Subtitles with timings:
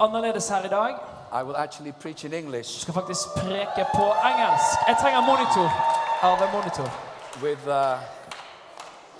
[0.00, 0.94] annerledes her i dag.
[1.40, 4.78] I will actually preach in Jeg skal faktisk preke på engelsk.
[4.88, 5.68] Jeg trenger monitor.
[6.22, 6.90] Arve monitor.
[7.42, 7.98] with uh,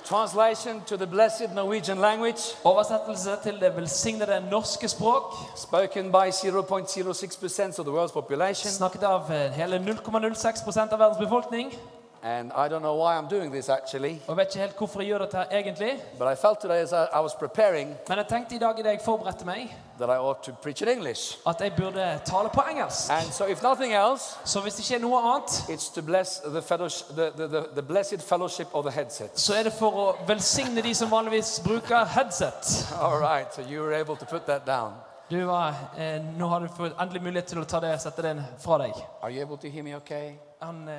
[0.04, 5.34] translation to the blessed Norwegian language, Oversettelse til det velsignede norske språk.
[5.56, 8.70] spoken by 0.06% of the world's population.
[8.70, 11.73] Snakket av eh, hele 0,06% av verdens befolkning.
[12.28, 15.09] And I don't know why I'm doing this actually, Og vet ikke helt hvorfor jeg
[15.09, 15.92] gjør dette her egentlig.
[16.18, 18.91] but I felt today as I, I was preparing Men jeg tenkte i dag da
[18.91, 21.38] jeg forberedte meg, that I ought to preach in English.
[21.46, 23.10] at jeg burde tale på engelsk.
[23.10, 26.38] And so, if nothing else, Så hvis det ikke er noe annet, it's to bless
[26.45, 29.30] the, fellowship, the, the, the, the blessed fellowship of the headset.
[29.40, 32.87] så er det for å velsigne de som vanligvis bruker headset.
[33.01, 34.93] All right, so you were able to put that down.
[35.30, 38.37] Du var, eh, Nå har du fått endelig mulighet til å ta det sette det
[38.59, 38.93] fra deg.
[39.23, 40.32] Are you able to hear me okay?
[40.62, 40.95] Han, eh,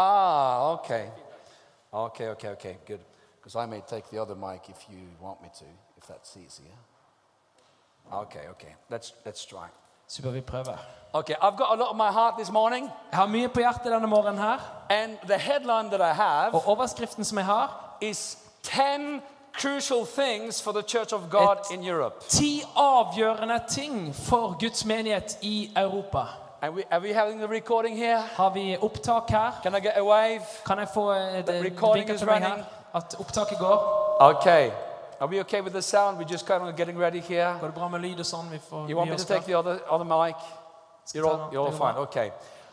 [0.00, 1.04] Ah, okay.
[1.92, 3.00] Okay, okay, okay, good.
[3.40, 5.64] Because I may take the other mic if you want me to,
[5.96, 6.76] if that's easier.
[8.12, 8.74] Okay, okay.
[8.90, 9.66] Let's let's try.
[10.06, 10.78] Super, vi prøver.
[11.14, 13.92] Okay, I've got a lot on my heart this morning, Jeg har mye på hjertet
[13.92, 14.58] denne morgenen her.
[14.90, 19.20] and the headline that I have Og overskriften som jeg har, is 10
[19.60, 22.14] crucial things for the Church of God in Europe.
[22.28, 26.24] ti avgjørende ting for Guds menighet i Europa.
[26.62, 28.18] And we, are we having the recording here?
[28.36, 29.50] Har vi opptak her?
[29.62, 30.42] Can I get a wave?
[30.66, 32.50] Kan jeg få eh, det recording is til meg her?
[32.50, 32.66] running.
[32.94, 34.16] At opptaket går?
[34.20, 34.70] Okay.
[35.20, 36.18] Are we okay with the sound?
[36.18, 37.56] We're just kind of getting ready here.
[37.60, 38.50] Går det bra med lyd og sånn?
[38.50, 40.36] Vi får You want me to take the other, other mic?
[41.14, 41.96] You're all, you're all fine.
[41.96, 42.30] Okay.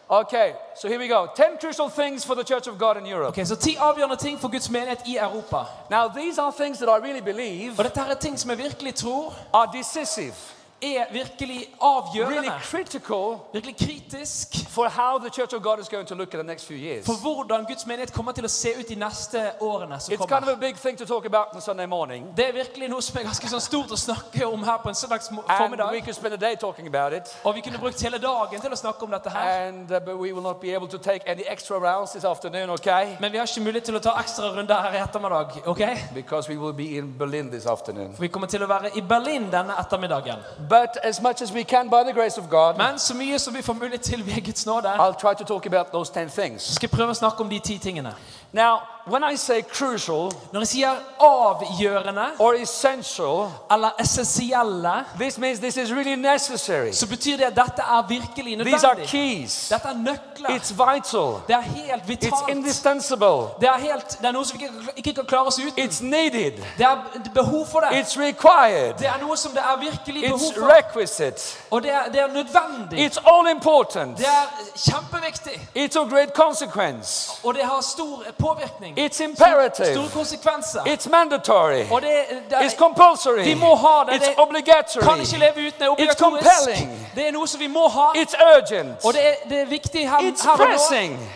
[0.10, 1.28] Okay, so here we go.
[1.36, 3.28] 10 crucial things for the Church of God in Europe.
[3.28, 5.66] Ok, Så ti avgjørende ting for Guds menighet i Europa.
[5.90, 8.96] Now, these are things that I really believe Og dette er ting som jeg virkelig
[8.96, 10.36] tror are decisive,
[10.82, 12.52] er virkelig really avgjørende.
[12.64, 16.48] critical Virkelig kritisk for how the Church of God is going to look in the
[16.48, 17.06] next few years.
[17.06, 20.44] for hvordan Guds menighet kommer til å se ut de neste årene som It's kind
[20.44, 23.18] of a big thing to talk about on Sunday morning, Det er virkelig noe som
[23.20, 26.04] er ganske sånn stort å snakke om her på en søndags mo- and we formiddag.
[26.04, 27.38] could spend a day talking about it.
[27.44, 29.68] Og vi kunne brukt hele dagen til å snakke om dette her.
[29.68, 32.70] And uh, but we will not be able to take any extra rounds this afternoon,
[32.70, 33.16] okay?
[33.20, 35.68] Men vi har ikke mulighet til å ta ekstra runder her i ettermiddag.
[35.68, 35.96] okay?
[36.14, 38.14] Because we will be in Berlin this afternoon.
[38.14, 40.40] For Vi kommer til å være i Berlin denne ettermiddagen.
[40.82, 43.54] But as much as we can, by the grace of God, Men så mye som
[43.56, 46.74] vi får mulighet til ved Guds nåde, I'll try to talk about those 10 things.
[46.74, 48.14] skal jeg prøve å snakke om de ti tingene.
[48.52, 50.90] Now, when I say crucial Når jeg sier
[51.20, 56.92] avgjørende or essential, eller essensielle, this means this is really necessary.
[56.92, 59.70] så betyr det at dette er virkelig These are keys.
[59.70, 60.50] Dette er nøkler.
[60.50, 61.42] It's vital.
[61.48, 63.50] Det er helt It's indispensable.
[63.60, 65.80] Det er, helt, det er noe som vi ikke, ikke kan klare oss uten.
[65.86, 66.52] It's needed.
[66.78, 66.98] Det er
[67.34, 67.88] behov for det.
[68.02, 68.94] It's required.
[69.00, 71.58] Det er noe som det er virkelig behov It's requisite.
[71.72, 73.08] Og det er, det er nødvendig.
[73.08, 74.18] It's all important.
[74.18, 74.46] Det er
[74.76, 75.70] kjempeviktig.
[75.78, 77.32] It's of great consequence.
[77.44, 78.95] Og det har stor påvirkning.
[78.98, 80.10] It's Store imperative.
[80.14, 80.80] konsekvenser.
[80.88, 81.92] It's mandatory.
[81.92, 82.10] Og det,
[82.50, 83.44] det It's compulsory.
[83.44, 84.12] vi må ha det.
[84.22, 85.04] It's obligatory.
[85.04, 85.82] kan ikke leve uten.
[85.82, 87.08] Det It's compelling.
[87.16, 88.12] Det er noe som vi må ha.
[88.16, 89.06] It's urgent.
[89.06, 90.66] Og det er, det er viktig her, It's her og nå.
[90.66, 91.32] pressing.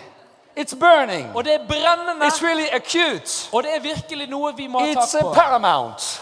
[0.60, 1.32] It's burning.
[1.36, 2.26] Og det er brennende.
[2.26, 3.50] It's really acute.
[3.52, 6.22] Og det er virkelig noe vi må ha It's tak paramount.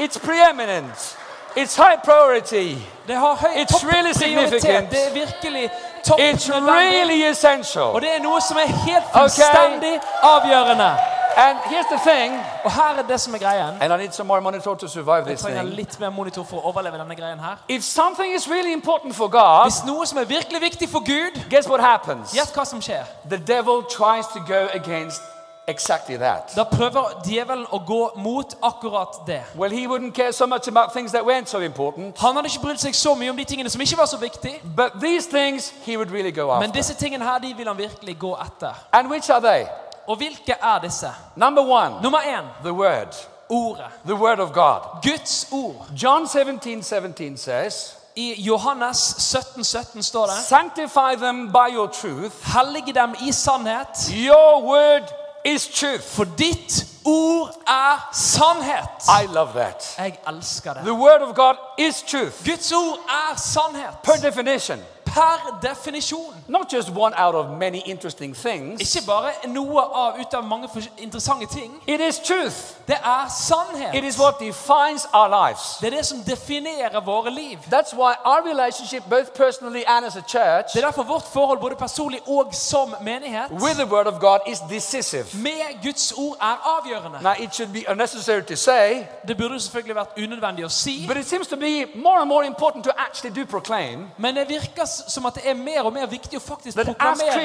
[0.00, 1.16] It's preeminent.
[1.56, 2.76] It's high priority.
[3.08, 4.90] Det har høy It's really significant.
[4.90, 5.70] Det er virkelig
[6.04, 7.82] topp It's really essential.
[7.84, 10.96] Og det er noe som er helt fullstendig avgjørende.
[11.38, 13.74] And here's the thing, Og her er det som er greien.
[13.82, 15.68] and I need some more monitor to survive this thing.
[15.68, 17.56] litt mer monitor for å overleve denne greien her.
[17.68, 21.42] If something is really important for God, Hvis noe som er virkelig viktig for Gud,
[21.50, 22.32] guess what happens?
[22.32, 23.04] gjett hva som skjer.
[23.30, 25.22] The devil tries to go against
[25.68, 26.52] exactly that.
[26.56, 29.42] Da prøver djevelen å gå mot akkurat det.
[29.56, 32.62] Well, he wouldn't care so much about things that weren't so important, Han hadde ikke
[32.62, 34.60] brydd seg så mye om de tingene som ikke var så viktige.
[34.76, 38.18] but these things he would really go Men disse tingene her, de vil han virkelig
[38.18, 38.74] gå etter.
[38.92, 39.66] And which are they?
[40.08, 41.10] Og hvilke er disse?
[41.36, 43.14] Number one, Nummer én the word,
[43.48, 43.86] ordet.
[44.06, 44.80] the word of God.
[45.02, 45.86] Guds ord.
[46.02, 52.32] John 17 17 says, I Johannes 17, 17 står det Sanctify them by your truth.
[52.56, 55.02] Hellige dem i sannhet, Your word
[55.46, 56.02] is truth.
[56.02, 58.88] for ditt ord er sannhet.
[59.22, 59.94] I love that.
[59.98, 60.82] Jeg elsker det.
[60.82, 62.44] The word of God is truth.
[62.44, 63.98] Guds ord er sannhet.
[64.02, 64.80] Per definition.
[65.16, 66.34] Per definisjon.
[66.48, 68.80] Not just one out of many interesting things.
[68.80, 70.68] Ikke bare noe av ut av mange
[70.98, 71.72] interessante ting.
[71.86, 72.76] It is truth.
[72.88, 73.94] Det er sannhet.
[73.94, 75.78] It is what defines our lives.
[75.80, 77.58] Det er det som definerer våre liv.
[77.72, 81.58] That's why our relationship, both personally and as a church, Det er derfor vårt forhold
[81.60, 85.26] både personlig og som menighet with the Word of God is decisive.
[85.34, 87.18] med Guds ord er avgjørende.
[87.22, 91.16] Now, it should be unnecessary to say, Det burde selvfølgelig vært unødvendig å si, but
[91.16, 94.84] it seems to be more and more important to actually do proclaim men det virker
[95.06, 97.42] som at det er mer og mer viktig å faktisk proklamere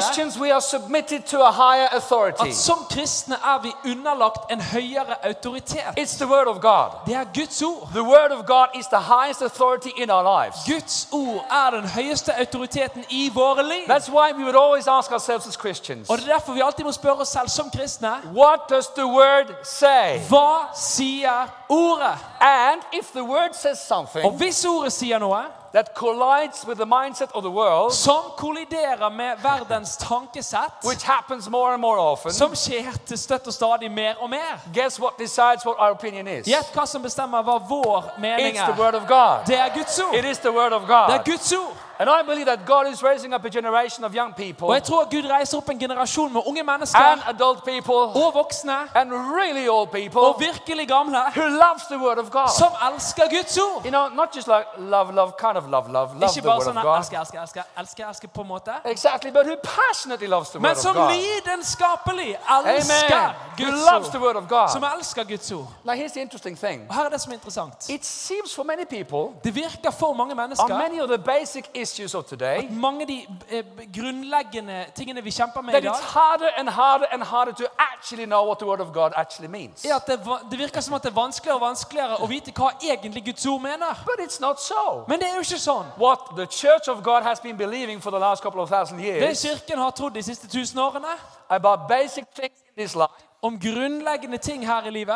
[2.41, 5.93] at som kristne er vi underlagt en høyere autoritet.
[5.97, 6.89] It's the Word of God.
[7.05, 7.87] Det er Guds ord.
[7.93, 9.01] The Word of God is the
[9.97, 10.57] in our lives.
[10.67, 13.85] Guds ord er den høyeste autoriteten i våre liv.
[13.87, 14.55] That's why we would
[14.87, 15.29] ask as
[16.09, 19.05] Og det er derfor vi alltid må spørre oss selv som kristne what does the
[19.05, 20.19] Word say?
[20.29, 22.17] hva sier ordet?
[22.41, 23.91] And if the Word says
[24.23, 29.09] Og hvis ordet sier noe that collides with the mindset of the world, som kolliderer
[29.09, 33.91] med verdens tankesett, which happens more and more often, som skjer til støtt og stadig
[33.91, 36.45] mer og mer guess what decides what our opinion is?
[36.45, 38.83] Gjett hva som bestemmer hva vår mening It's the er.
[38.83, 39.47] Word of God.
[39.47, 40.15] Det er Guds ord.
[40.15, 41.77] It is the Word of Det er Guds ord.
[42.01, 44.83] And I believe that God is raising up a generation of young people Og jeg
[44.83, 46.61] tror Gud reiser opp en generasjon med unge
[46.95, 47.93] and adult people
[48.23, 52.49] og voksne and really old og people virkelig gamle who loves the Word of God.
[52.57, 53.85] som elsker Guds ord.
[53.85, 56.57] You know, not just like love, love, kind of love, love, love Ikke the bare
[56.57, 56.97] Word of God.
[56.97, 58.71] elsker, elsker, elsker, elsker, elsker på en måte.
[58.85, 61.11] Exactly, but who passionately loves the Word Men of som God.
[61.13, 62.75] lidenskapelig Amen.
[62.75, 63.23] elsker
[63.59, 64.25] Who Guds loves the ord.
[64.25, 64.69] Word of God.
[64.73, 65.67] Som elsker Guds ord.
[65.85, 66.79] Now, here's the interesting thing.
[66.89, 67.89] Og her er det som er interessant.
[67.89, 71.90] It seems for many people, Det virker for mange on many of the basic issues
[71.99, 76.69] of at mange av de eh, grunnleggende tingene vi kjemper med i dag, harder and
[76.69, 79.85] harder and harder to actually know what the Word of God actually means.
[79.85, 80.19] er at det,
[80.51, 83.61] det virker som at det er vanskeligere og vanskeligere å vite hva egentlig Guds ord
[83.61, 84.03] mener.
[84.05, 85.03] But it's not so.
[85.07, 85.85] Men det er jo ikke sånn.
[85.97, 89.37] What the Church of God has been believing for the last couple of thousand Det
[89.37, 91.17] Kirken har trodd de siste tusen årene
[91.49, 95.15] about basic things in this life, om grunnleggende ting her i livet,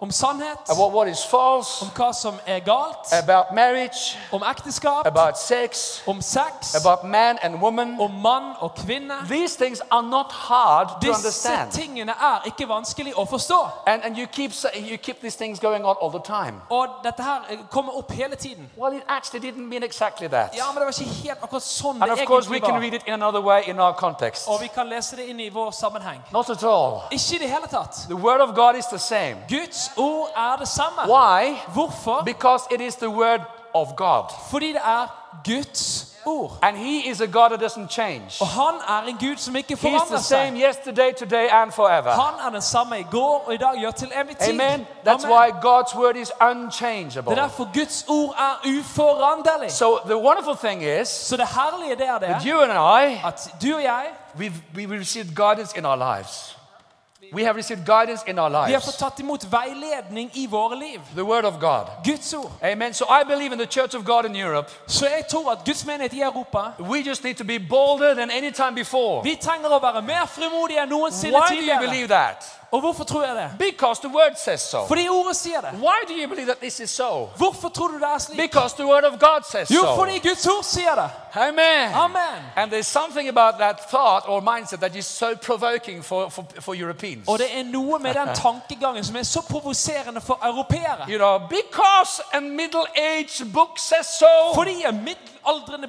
[0.00, 5.06] om sannhet, about what is false, om hva som er galt, about marriage, om ekteskap,
[5.06, 7.96] about sex, om sex, about man and woman.
[8.00, 9.14] om mann og kvinne.
[9.28, 11.70] These things are not hard to Disse understand.
[11.72, 13.68] tingene er ikke vanskelig å forstå.
[13.86, 16.60] And, and you, keep, you keep these things going on all the time.
[16.70, 18.70] Og dette her eh, kommer opp hele tiden.
[18.76, 20.54] Well, it actually didn't mean exactly that.
[20.56, 22.74] Ja, men det var ikke helt akkurat sånn And det of course, we egentlig can
[22.74, 22.80] var.
[22.82, 24.48] read it in another way in our context.
[24.48, 26.20] Og vi kan lese det inn i vår sammenheng.
[26.32, 27.00] Not at all.
[27.10, 28.04] Ikke i det hele tatt.
[28.08, 29.36] The Word of God is the same.
[29.48, 30.98] Guds ord er det samme.
[31.14, 31.56] Why?
[31.68, 32.22] Hvorfor?
[32.24, 33.40] Because it is the Word
[33.74, 34.24] of God.
[34.50, 35.06] Fordi det er
[35.44, 36.52] Guds ord.
[36.62, 38.22] And He is a God that doesn't change.
[38.40, 42.10] Og han er en Gud som ikke He's the same yesterday, today, and forever.
[42.10, 44.60] Han er den samme i går og i dag, gjør til evig tid.
[44.60, 44.86] Amen.
[45.06, 45.38] That's Amen.
[45.38, 47.36] why God's Word is Det er unchangeable.
[47.36, 49.72] derfor Guds ord er uforanderlig.
[49.72, 53.50] So the wonderful thing is Så det herlige det er that you and I, at
[53.62, 54.04] du og jeg
[54.34, 56.55] we've, we've received guidance in our lives.
[57.32, 61.00] Vi har fått tatt imot veiledning i våre liv.
[61.14, 61.86] The Word of God.
[62.04, 62.50] Guds ord.
[62.62, 62.94] Amen.
[62.94, 64.70] So I believe in the Church of God in Europe.
[64.86, 68.30] Så jeg tror at Guds menighet i Europa We just need to be bolder than
[68.30, 69.22] any time before.
[69.22, 71.80] Vi trenger å være mer frimodige enn noensinne Why do you tidligere.
[71.80, 72.60] believe that?
[72.72, 73.50] Og hvorfor tror jeg det?
[73.58, 74.86] Because the Word says so.
[74.86, 75.70] Fordi ordet sier det.
[75.72, 77.28] Why do you believe that this is so?
[77.36, 78.36] Hvorfor tror du det er slik?
[78.38, 79.94] Because the Word of God says Jo, so.
[79.96, 81.10] fordi Guds ord sier det.
[81.34, 81.94] Amen.
[81.94, 82.42] Amen.
[82.56, 86.74] And there's something about that thought or mindset that is so provoking for, for, for
[86.74, 87.28] Europeans.
[87.28, 91.06] Og det er noe med den tankegangen som er så provoserende for europeere.
[91.08, 94.54] You know, because a middle-aged book says so.
[94.54, 95.88] Fordi en middelaldrende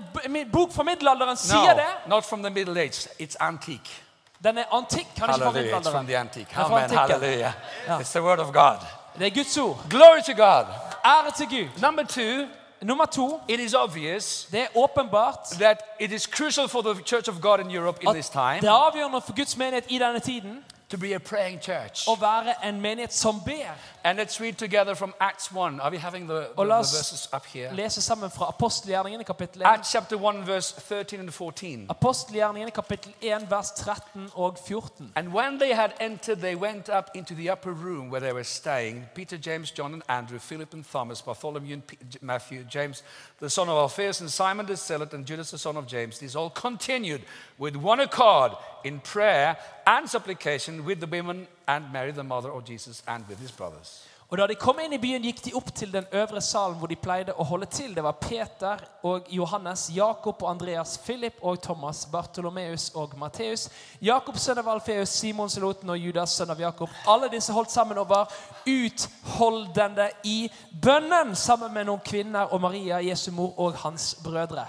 [0.53, 2.07] bok fra middelalderen sier No, det.
[2.07, 3.07] not from the Middle Age.
[3.21, 4.03] It's antique.
[4.43, 5.79] Den er antikk, kan ikke fra.
[5.79, 6.47] It's from the antique.
[6.55, 6.83] Ja, fra Amen.
[6.83, 6.99] antikken.
[6.99, 7.51] Hallelujah.
[7.87, 7.99] Ja.
[7.99, 8.77] It's the Word of God.
[9.19, 9.77] Det er Guds ord.
[9.89, 10.65] Glory to God.
[11.05, 11.81] Ære til Gud.
[11.81, 12.47] Number two,
[12.81, 17.29] Nummer to, it is obvious det er åpenbart that it is crucial for the Church
[17.29, 19.97] of God in Europe in at this time det er avgjørende for Guds menighet i
[19.97, 22.07] denne tiden to be a praying church.
[22.07, 23.73] å være en menighet som ber.
[24.07, 25.81] And let's read together from Acts 1.
[25.81, 27.69] Are we having the, the, the verses up here?
[27.73, 29.67] lese sammen fra apostelgjerningene kapittel 1.
[29.67, 31.87] Acts chapter 1, verse 13 and 14.
[31.89, 35.11] Apostelgjerningene kapittel 1 vers 13 og 14.
[35.15, 38.45] And when they had entered, they went up into the upper room where they were
[38.45, 43.03] staying Peter, James, John, and Andrew, Philip and Thomas, Bartholomew and P- Matthew, James,
[43.39, 46.17] the son of Alphaeus, and Simon the Zealot, and Judas, the son of James.
[46.17, 47.23] These all continued
[47.57, 48.53] with one accord
[48.85, 53.39] in prayer and supplication with the women and Mary, the mother of Jesus, and with
[53.39, 54.07] his brothers.
[54.29, 56.89] Og Da de kom inn i byen, gikk de opp til den øvre salen hvor
[56.91, 57.93] de pleide å holde til.
[57.95, 63.69] Det var Peter og Johannes, Jakob og Andreas, Philip og Thomas, Bartolomeus og Matteus,
[64.01, 66.91] Jakob sønn av Alfeus, Simon Seloten og Judas sønn av Jakob.
[67.07, 68.33] Alle disse holdt sammen og var
[68.67, 70.51] utholdende i
[70.83, 74.67] bønnen sammen med noen kvinner og Maria, Jesu mor og hans brødre.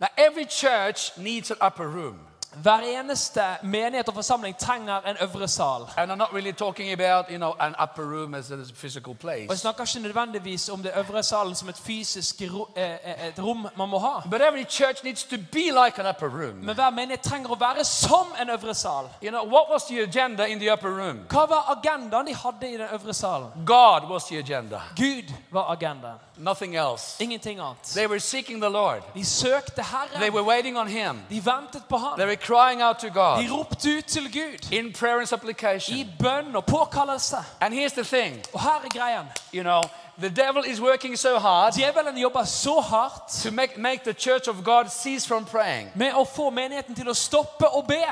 [0.00, 2.26] Now, every church needs an upper room.
[2.62, 5.86] Hver eneste menighet og forsamling trenger en øvre sal.
[5.96, 6.52] And I'm not really
[6.92, 10.92] about, you know, an upper room as a Og Jeg snakker ikke nødvendigvis om det
[10.96, 14.20] øvre salen som et fysisk ro, eh, eh, et rom man må ha.
[14.30, 16.56] But every church needs to be like an upper room.
[16.56, 19.08] Men hver menighet trenger å være som en øvre sal.
[19.22, 21.18] You know, what was the agenda in the upper room?
[21.28, 23.48] Hva var agendaen de hadde i den øvre salen?
[23.66, 26.18] God was the agenda, Gud var agendaen.
[26.38, 27.16] nothing else.
[27.20, 27.82] Ingenting annet.
[27.94, 29.02] They were seeking the Lord.
[29.14, 30.32] De søkte Herren.
[30.32, 31.20] were waiting on Him.
[31.30, 32.18] De ventet på ham.
[32.46, 36.64] Crying out to God De ropte ut til Gud in prayer and i bønn og
[36.64, 37.36] påkallelse.
[37.60, 39.26] And here's the thing, Og her er greien.
[39.54, 39.80] you know,
[40.18, 44.48] the devil is working so hard Djevelen jobber så hardt to make, make the church
[44.48, 45.90] of God cease from praying.
[45.94, 48.04] med å få menigheten til å stoppe å be.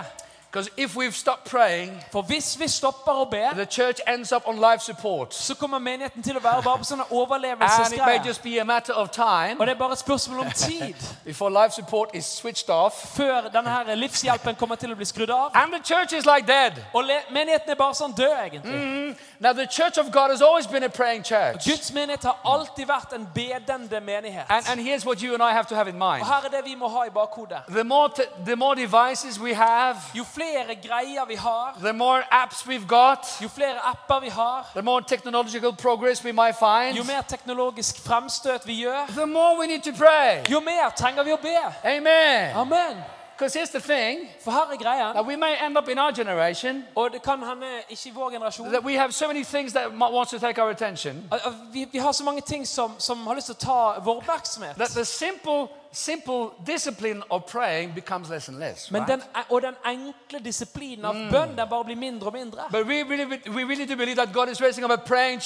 [0.54, 4.46] Because if we've stopped praying, For hvis vi stopper å be, the church ends up
[4.48, 5.34] on life support.
[5.34, 8.24] så kommer menigheten til å være bare på sånne And it may overlevelsesgreier.
[8.26, 10.94] just be a matter of time Og det er bare et spørsmål om tid
[11.24, 12.92] before life support is switched off.
[13.16, 15.50] før denne her livshjelpen kommer til å bli skrudd av.
[15.54, 16.72] And the church is like dead.
[16.94, 19.16] Og le- menigheten er bare sånn død, egentlig.
[19.40, 21.66] Now, the church of God has always been a praying church.
[21.66, 24.46] Guds menighet har alltid vært en bedende menighet.
[24.48, 26.48] And, and here's what you and I have to have in mind Og her er
[26.48, 27.58] det vi må ha i bakhodet.
[27.68, 32.22] the more, t- the more devices we have, Jo flere greier vi har, the more
[32.32, 36.96] apps we've got, jo flere apper vi har, the more technological progress we might find,
[36.96, 40.42] jo mer teknologisk fremstøt vi gjør, the more we need to pray.
[40.50, 41.56] jo mer trenger vi å be.
[41.84, 42.56] Amen.
[42.56, 42.96] Amen.
[43.36, 46.12] Because here's the thing For her er greien, that we may end up in our
[46.12, 49.72] generation og det kan hende ikke i vår generasjon that we have so many things
[49.72, 52.94] that wants to take our attention at- at vi, vi har så mange ting som,
[52.98, 54.76] som har lyst til å ta vår oppmerksomhet.
[54.76, 58.90] that the simple, simple discipline of praying becomes less and less.
[58.90, 62.62] Men den, og den enkle disiplinen av bønn den bare blir mindre og mindre.
[62.70, 65.40] But we really, we really do believe that God is raising up a praying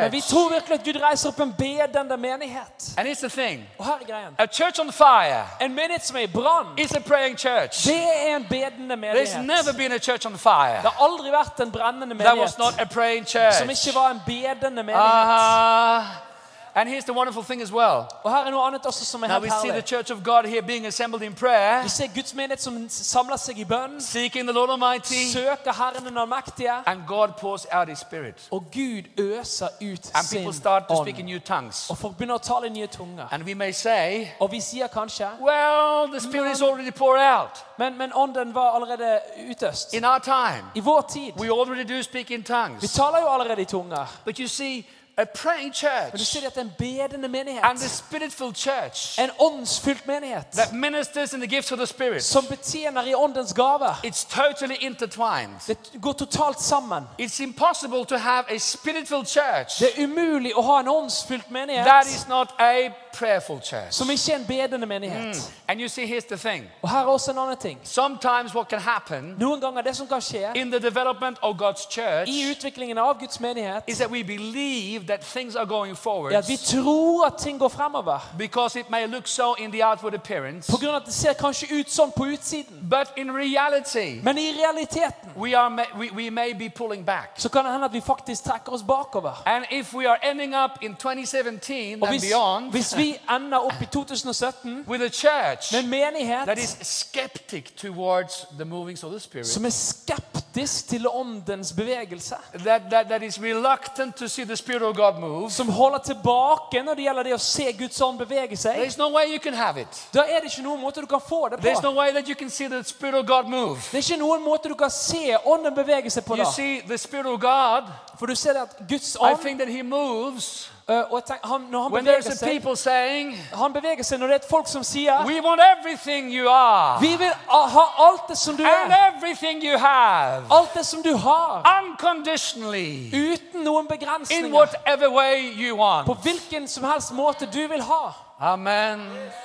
[0.00, 2.94] Men vi tror virkelig at Gud reiser opp en bedende menighet.
[2.98, 4.34] And here's the thing Og her er greien.
[4.38, 7.84] a church on fire En menighet som er i brann, is a praying church.
[7.86, 9.46] det er en bedende There's menighet.
[9.46, 12.78] never been a church on fire Det har aldri vært en brennende that was menighet
[12.78, 15.98] not a praying som ikke var en bedende menighet.
[15.98, 16.31] Uh,
[16.74, 18.06] and here's the wonderful thing as well.
[18.24, 20.44] Og her er noe annet også som er Now we see the church of God
[20.48, 24.48] here being assembled in prayer, Vi ser Guds menighet som samler seg i bønn, seeking
[24.48, 28.48] the Lord Almighty, søker Herren den allmektige, and God pours out His Spirit.
[28.50, 31.90] og Gud øser ut And sin people start to speak in new tongues.
[31.90, 33.26] Og folk begynner å tale i nye tunger.
[33.30, 37.64] And we may say, Og vi sier kanskje well, the Spirit is already poured out.
[37.78, 39.94] Men, men ånden var allerede utøst.
[39.94, 41.32] In our time, I vår tid.
[41.38, 42.92] we already do speak in Vi tongues.
[42.92, 44.06] taler jo allerede i tunger.
[44.24, 44.86] But you see,
[45.18, 47.80] a praying Men du church ser at en bedende and a menighet.
[47.90, 50.46] spirit filled church En åndsfylt menighet.
[50.52, 54.00] that ministers in the gifts of the Spirit, Som betjener i åndens gaver.
[54.06, 55.50] it's totally intertwined.
[55.66, 57.04] Det går totalt sammen.
[57.20, 61.42] It's impossible to have a spirit filled church Det er umulig å ha en åndsfylt
[61.42, 63.90] that menighet is not a prayerful church.
[63.90, 65.52] som ikke er en bedende menighet.
[65.68, 67.80] And you see, here's the thing Og her er også en annen ting.
[67.82, 71.90] sometimes what can happen Noen ganger det som kan skje in the development of God's
[71.92, 76.32] church i utviklingen av Guds menighet, is that we believe that things are going forward
[76.34, 78.18] at vi tror at ting går fremover.
[78.38, 80.72] because it may look so in the outward appearance.
[80.72, 82.78] På grunn av at det ser kanskje ut sånn på utsiden.
[82.90, 87.30] But in reality, Men i realiteten we, are, we, we may be pulling back.
[87.36, 89.42] så kan det hende at vi faktisk trekker oss bakover.
[89.46, 93.86] And if we are ending up in 2017 and beyond hvis vi ender opp i
[93.86, 99.20] 2017 with a church med en menighet that is skeptic towards the movings of the
[99.20, 104.56] Spirit, som er skeptisk til åndens bevegelse, that, that, that is reluctant to see the
[104.56, 108.18] Spirit of God move, som holder tilbake når det gjelder det å se Guds ånd
[108.18, 110.02] bevege seg, there's no way you can have it.
[110.14, 111.90] da er det ikke noen måte du kan få det There's på.
[111.90, 113.76] no way that you can see the Spirit of God move.
[113.92, 116.98] Det er ikke noen måte du kan se ånden bevege seg på You see, the
[116.98, 117.82] Spirit of God,
[118.18, 121.74] For du ser at Guds I ånd, think that He moves øh, og han, han
[121.74, 125.40] when beveger seg, people saying, han beveger seg når det er folk som sier We
[125.42, 129.12] want everything you are Vi vil ha alt det som du and er.
[129.16, 131.80] everything you have Alt det som du har.
[131.82, 134.50] unconditionally Uten noen in begrensninger.
[134.58, 136.22] whatever way you På want.
[136.22, 138.10] hvilken som helst måte du vil ha.
[138.40, 139.00] Amen.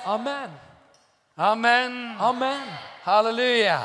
[0.06, 0.50] Amen.
[1.38, 2.16] Amen.
[2.20, 2.62] Amen.
[3.04, 3.80] Hallelujah.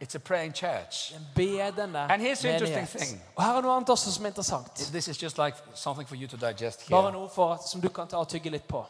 [0.00, 1.12] It's a praying church.
[1.12, 3.22] And here's the interesting thing.
[3.36, 4.74] Og her er noe annet også som er interessant.
[4.74, 7.12] This is just like something for you to digest Bare here.
[7.12, 8.86] noe for, som du kan ta og tygge litt på.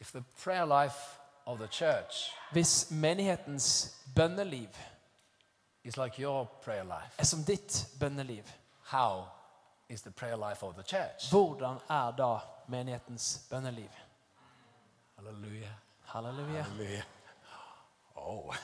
[0.00, 0.98] If the prayer life
[1.46, 4.68] of the church Hvis menighetens bønneliv
[5.84, 8.44] is like your prayer life, er som ditt bønneliv,
[8.82, 9.24] how
[9.88, 11.30] is the prayer life of the church?
[11.30, 13.90] hvordan er da menighetens bønneliv?
[15.16, 15.70] Hallelujah.
[16.04, 16.62] Halleluja.
[16.62, 17.02] Hallelujah.
[18.26, 18.54] Oh.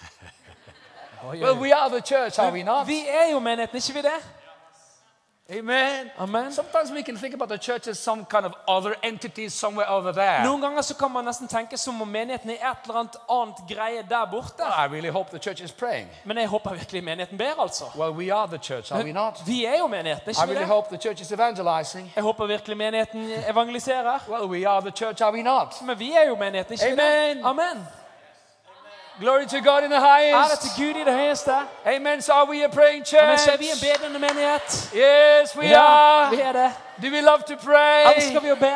[1.28, 2.86] Oi, Well, we are the church, are we not?
[2.86, 4.20] Vi er jo menigheten, ikke vi det?
[5.50, 6.10] Amen.
[6.18, 6.52] Amen.
[6.52, 10.12] Sometimes we can think about the church as some kind of other entity somewhere over
[10.12, 10.44] there.
[10.44, 13.56] Noen ganger så kan man nesten tenke som om menigheten er et eller annet annet
[13.68, 14.62] greie der borte.
[14.62, 16.08] I really hope the church is praying.
[16.24, 17.84] Men jeg håper virkelig menigheten ber, altså.
[17.96, 19.42] Well, we are the church, are we not?
[19.46, 20.66] Vi er jo menigheten, I ikke vi really det?
[20.68, 22.12] hope the church is evangelizing.
[22.16, 24.18] Jeg håper virkelig menigheten evangeliserer.
[24.28, 25.82] Well, we are the church, are we not?
[25.82, 27.40] Men vi er jo menigheten, ikke vi det?
[27.44, 27.86] Amen.
[29.20, 30.76] Glory to God in the Ære til highest.
[30.76, 31.52] Gud i det høyeste.
[31.86, 32.22] Amen.
[32.22, 33.22] So are we a praying church?
[33.22, 33.38] Amen.
[33.38, 34.90] Så er vi en bedende menighet.
[34.94, 36.30] Yes, we Ja, are.
[36.30, 36.72] vi er det.
[37.02, 38.12] Do we love to pray?
[38.16, 38.74] Elsker vi å be?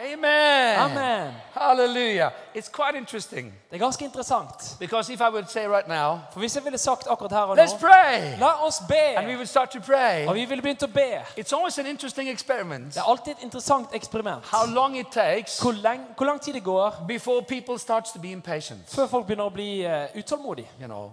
[0.00, 0.78] Amen.
[0.78, 1.32] Amen.
[1.54, 2.30] Hallelujah.
[2.54, 4.76] It's quite interesting Det er ganske interessant.
[4.78, 7.58] because if I would say right now, For hvis jeg ville sagt akkurat her og
[7.58, 9.36] let's nå pray, La oss and we be.
[9.36, 11.20] would start to pray, Og vi ville begynt å be.
[11.38, 14.44] it's always an interesting experiment Det er alltid et interessant eksperiment.
[14.44, 18.18] how long it takes Hvor, leng hvor lang tid det går before people starts to
[18.18, 18.80] be impatient.
[18.88, 20.68] før folk begynner å bli uh, utålmodige.
[20.80, 21.12] You know,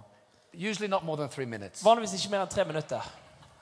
[0.70, 1.84] usually not more than three minutes.
[1.84, 3.00] Vanligvis ikke mer enn tre minutter.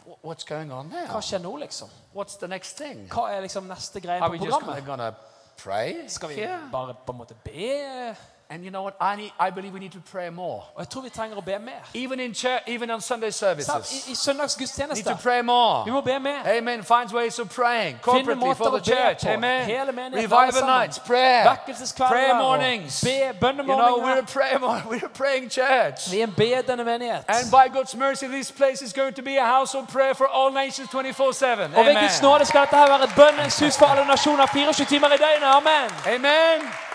[0.06, 1.20] Wh- What's going on Hva now?
[1.20, 1.88] skjer nå, liksom?
[2.14, 3.08] What's the next thing?
[3.12, 4.86] Hva er liksom neste greie Are på we just programmet?
[4.86, 5.14] gonna
[5.56, 6.08] pray?
[6.08, 6.58] Skal vi here?
[6.72, 8.16] bare på en måte be?
[8.52, 8.96] And you know what?
[9.00, 10.62] I, need, I believe we need to pray more.
[10.74, 11.80] Og jeg tror vi trenger å be mer.
[11.94, 15.84] Even in church, even on Sunday services, I, i need to pray more.
[15.84, 16.42] Vi må be mer.
[16.46, 16.82] Amen.
[16.82, 19.24] Finds ways of praying corporately for the church.
[19.24, 19.64] Amen.
[19.64, 21.58] Hele Revival nights, prayer,
[21.96, 23.00] prayer mornings.
[23.00, 24.58] be- You know, we're a prayer,
[24.90, 26.10] we're a praying church.
[26.10, 27.24] Vi er en bedende menighet.
[27.28, 30.26] And by God's mercy, this place is going to be a house of prayer for
[30.26, 31.74] all nations 24 7.
[31.74, 32.30] Og ved Guds Amen.
[32.30, 35.48] nåde skal dette her være et bønnens hus for alle nasjoner 24 timer i døgnet.
[35.56, 35.90] Amen.
[36.14, 36.91] Amen.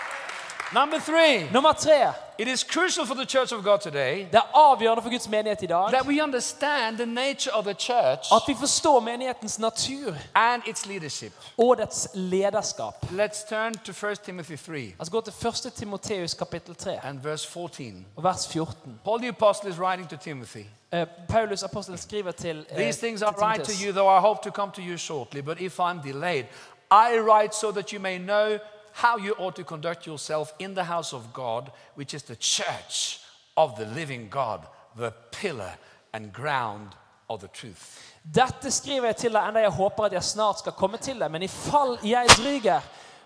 [0.74, 2.12] Number three, Nummer tre.
[2.38, 5.62] it is crucial for the church of God today Det er avgjørende for Guds menighet
[5.62, 10.14] i dag that we understand the nature of the church at vi forstår menighetens natur
[10.34, 11.32] and its leadership.
[11.58, 12.94] og dets lederskap.
[13.10, 15.32] Let's turn to 1 Timothy 3 Altså Gå til
[15.68, 15.72] 1.
[15.76, 18.06] Timoteus kapittel 3 and verse 14.
[18.16, 19.00] og vers 14.
[19.04, 20.64] Paul the Apostle is writing to Timothy.
[20.92, 24.42] Eh, Paulus apostelen skriver til, eh, These things I write to you, though I hope
[24.42, 25.40] to come to you shortly.
[25.42, 26.44] But if I'm delayed,
[26.90, 28.58] I write so that you may know
[29.02, 33.20] how you ought to conduct yourself in the house of God, which is the church
[33.56, 35.72] of the living God, the pillar
[36.12, 36.88] and ground
[37.28, 37.98] of the truth.
[38.22, 41.30] Dette skriver jeg til deg enda jeg håper at jeg snart skal komme til deg.
[41.30, 42.80] Men i fall jeg dryger,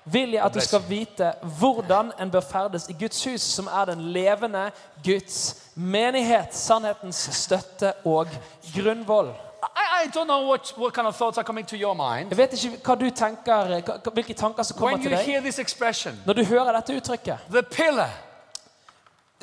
[0.05, 3.85] vil jeg at du skal vite hvordan en bør ferdes i Guds hus, som er
[3.93, 4.71] den levende
[5.05, 5.39] Guds
[5.75, 8.29] menighet, sannhetens støtte og
[8.75, 9.33] grunnvoll.
[9.63, 12.31] I, I don't know what, what kind of thoughts are coming to your mind.
[12.31, 15.27] Jeg vet ikke hva du tenker, hva- hvilke tanker som kommer When til you deg
[15.27, 17.39] hear this expression, når du hører dette uttrykket.
[17.51, 18.11] the pillar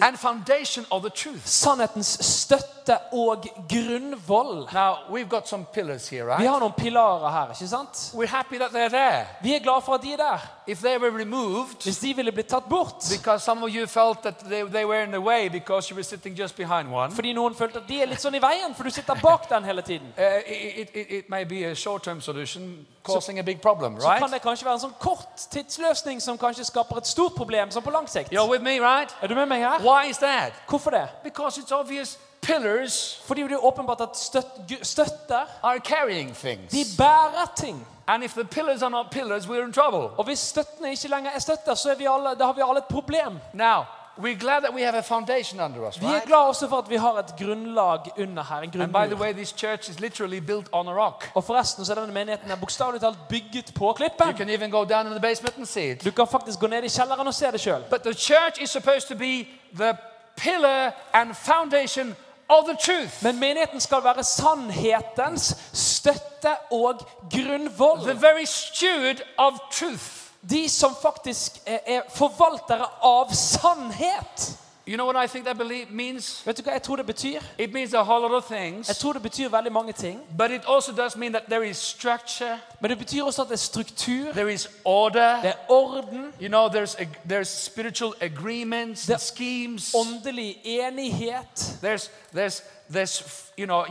[0.02, 1.42] and foundation of the truth.
[1.46, 4.68] Sannhetens støtte og grunnvoll.
[4.74, 8.12] Now, we've got some pillars here, Vi har noen pilarer her, ikke sant?
[8.16, 9.26] We're happy that they're there.
[9.44, 10.38] Vi er glad for at de er der.
[10.68, 14.22] If they were removed, Hvis de ville blitt tatt bort Because some of you felt
[14.24, 17.12] that they, they were in the way because you were sitting just behind one.
[17.12, 19.64] fordi noen følte at de er litt sånn i veien, for du sitter bak den
[19.64, 24.02] hele tiden, Uh, it, it, it may be a short-term solution causing a big problem,
[24.02, 27.72] så kan det kanskje være en sånn kort tidsløsning som kanskje skaper et stort problem,
[27.72, 28.32] som på lang sikt.
[28.34, 29.16] You're with me, right?
[29.22, 29.80] Er du med meg her?
[29.90, 30.54] Why is that?
[30.70, 31.10] Hvorfor det?
[31.24, 34.46] Because it's obvious pillars Fordi det er åpenbart at støt,
[34.82, 36.72] støtter, are carrying things.
[36.72, 37.88] de bærer ting.
[38.08, 40.00] And if the pillars are not pillars, we're in trouble.
[40.18, 42.78] Og hvis støttene ikke lenger er støtter, så er vi alle, da har vi alle
[42.78, 43.40] et problem.
[43.54, 43.84] Now,
[44.18, 46.26] we're glad that we have a foundation under us, Vi er right?
[46.26, 49.20] glad også for at vi har et grunnlag under her, en And by the grunnmur.
[49.22, 51.32] way, this church is literally built on a rock.
[51.36, 54.34] Og forresten så er denne menigheten her bokstavelig talt bygget på You klippen.
[54.38, 56.04] can even go down in the basement and see it.
[56.06, 57.84] Du kan faktisk gå ned i kjelleren og se det sjøl.
[57.90, 59.98] But the church is supposed to be the
[60.38, 62.16] pillar and foundation
[62.50, 63.24] of the truth.
[63.24, 66.94] Men menigheten skal være sannhetens støtte og
[67.32, 68.02] grunnvoll.
[68.02, 70.29] The very steward of truth.
[70.50, 74.58] De som faktisk er, er forvaltere av sannhet.
[74.88, 76.42] You know what I think that believe means?
[76.48, 77.40] Vet du hva jeg tror det betyr?
[77.60, 80.22] It means a whole lot of Jeg tror det betyr veldig mange ting.
[80.38, 83.54] but it also does mean that there is structure, Men det betyr også at det
[83.54, 85.42] er struktur, there is order.
[85.42, 89.94] det er orden, You know, there's a, there's spiritual agreements, det schemes.
[89.96, 91.78] åndelig enighet.
[91.84, 92.64] There's there's
[92.96, 93.24] there's
[93.58, 93.86] you know,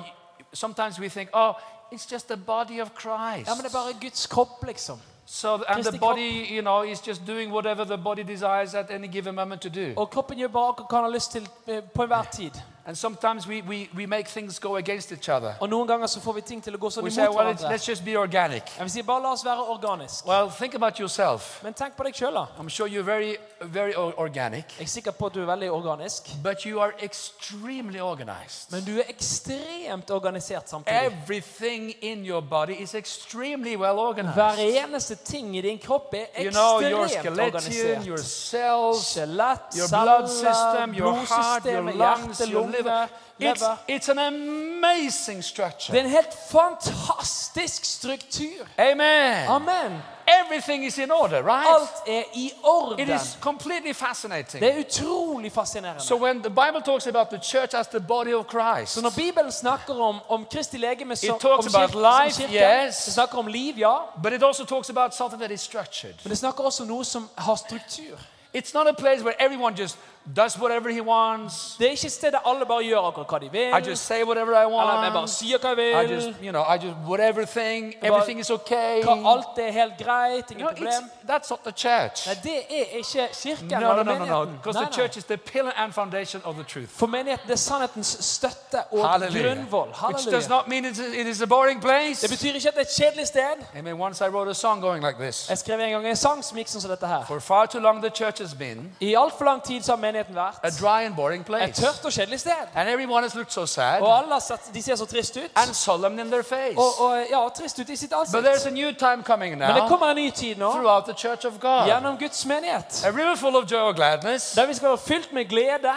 [0.52, 1.52] sometimes we think, oh,
[1.92, 3.48] it's just the body of Christ.
[3.48, 5.00] Ja, men det er bare Guds kropp, liksom.
[5.30, 9.08] So and the body, you know, is just doing whatever the body desires at any
[9.08, 9.92] given moment to do.
[9.96, 12.50] Og kroppen gjør bare hva han har lyst til eh, på enhver tid.
[12.88, 15.54] And sometimes we, we, we make things go against each other.
[15.60, 17.68] Og noen ganger så får vi ting til å gå sånn We say, well, hverandre.
[17.68, 18.62] let's just be organic.
[18.78, 20.24] Jeg vil si, bare la oss være organisk.
[20.26, 21.60] Well, think about yourself.
[21.62, 22.46] Men tenk på deg sjøl, da.
[22.58, 26.30] I'm sure you're very, very organic, Jeg er sikker på at du er veldig organisk.
[26.42, 28.72] but you are extremely organized.
[28.72, 31.12] Men du er ekstremt organisert samtidig.
[31.12, 34.34] Everything in your body is extremely well organized.
[34.34, 39.88] Hver eneste ting i din kropp er You know, your skeleton, your cells, Skjelett, your
[39.92, 43.06] blood system, your heart, your lungs, your lunger, liver.
[43.38, 45.92] lunge, It's, an amazing structure.
[45.92, 48.66] Det er en helt fantastisk struktur.
[48.78, 49.46] Amen.
[49.48, 50.02] Amen.
[50.44, 51.66] Everything is in order, right?
[51.68, 53.08] Alt er i It orden.
[53.10, 54.62] is completely fascinating.
[54.62, 56.02] Det er utrolig fascinerende.
[56.02, 59.10] So when the Bible talks about the church as the body of Christ, Så når
[59.16, 63.04] Bibelen snakker om, om Kristi legeme som, It talks om kirken, about life, kirke, yes.
[63.04, 66.14] det snakker om liv, ja, but it also talks about something that is structured.
[66.24, 68.18] men det snakker også om noe som har struktur.
[68.56, 69.98] It's not a place where everyone just
[70.36, 71.76] does whatever he wants.
[71.78, 73.60] Det er ikke et sted der alle bare gjør akkurat hva de vil.
[73.60, 75.30] I just say whatever I Eller jeg bare want.
[75.30, 76.36] sier hva I jeg just, vil.
[76.42, 77.94] you know, I just whatever thing.
[78.02, 79.02] Everything is okay.
[79.02, 81.10] Hva, alt er helt greit, ingen problem.
[81.28, 82.26] that's not the church.
[82.26, 84.44] Nei, det er ikke kirken No, no, no, no, no.
[84.44, 86.88] Because the church is the pillar and foundation of the truth.
[86.88, 89.88] For menigheten er sannhetens støtte og grunnvoll.
[90.08, 92.20] Which does not mean it is, it is a boring place.
[92.22, 93.56] Det betyr ikke at det er et kjedelig sted.
[93.78, 94.00] Amen.
[94.00, 95.48] Once I wrote a song going like this.
[95.50, 97.24] Jeg skrev en gang en sang som gikk sånn som dette her.
[97.26, 100.17] For far too long the church has been I altfor lang tid så har menigheten
[100.20, 102.52] a vært dry and boring et tørt og kjedelig sted.
[102.74, 105.50] And everyone has looked so sad Og alle satt, de ser så trist ut.
[105.56, 106.76] and solemn in their face.
[106.78, 108.44] Og, og ja, trist ut i sitt But ansikt.
[108.46, 111.46] there's a new time coming Men det kommer en ny tid nå, throughout the church
[111.46, 111.86] of God.
[111.86, 113.04] gjennom Guds menighet.
[113.06, 115.92] A river full of joy and gladness, Der vi skal være fylt med glede,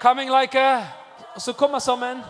[0.00, 0.82] coming like a
[1.38, 2.22] så kommer som en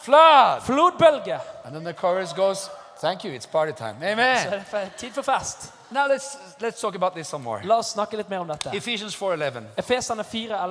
[0.00, 0.60] flood.
[0.62, 1.40] flodbølge.
[1.64, 2.70] And then the chorus goes,
[3.00, 3.96] Thank you, it's party time.
[4.00, 4.18] Så Amen.
[4.18, 5.72] er det tid for fest.
[5.90, 7.60] Now let's let's talk about this some more.
[7.64, 8.70] La oss snakke litt mer om dette.
[8.72, 9.66] Ephesians 4:11.
[9.76, 10.24] Efeserne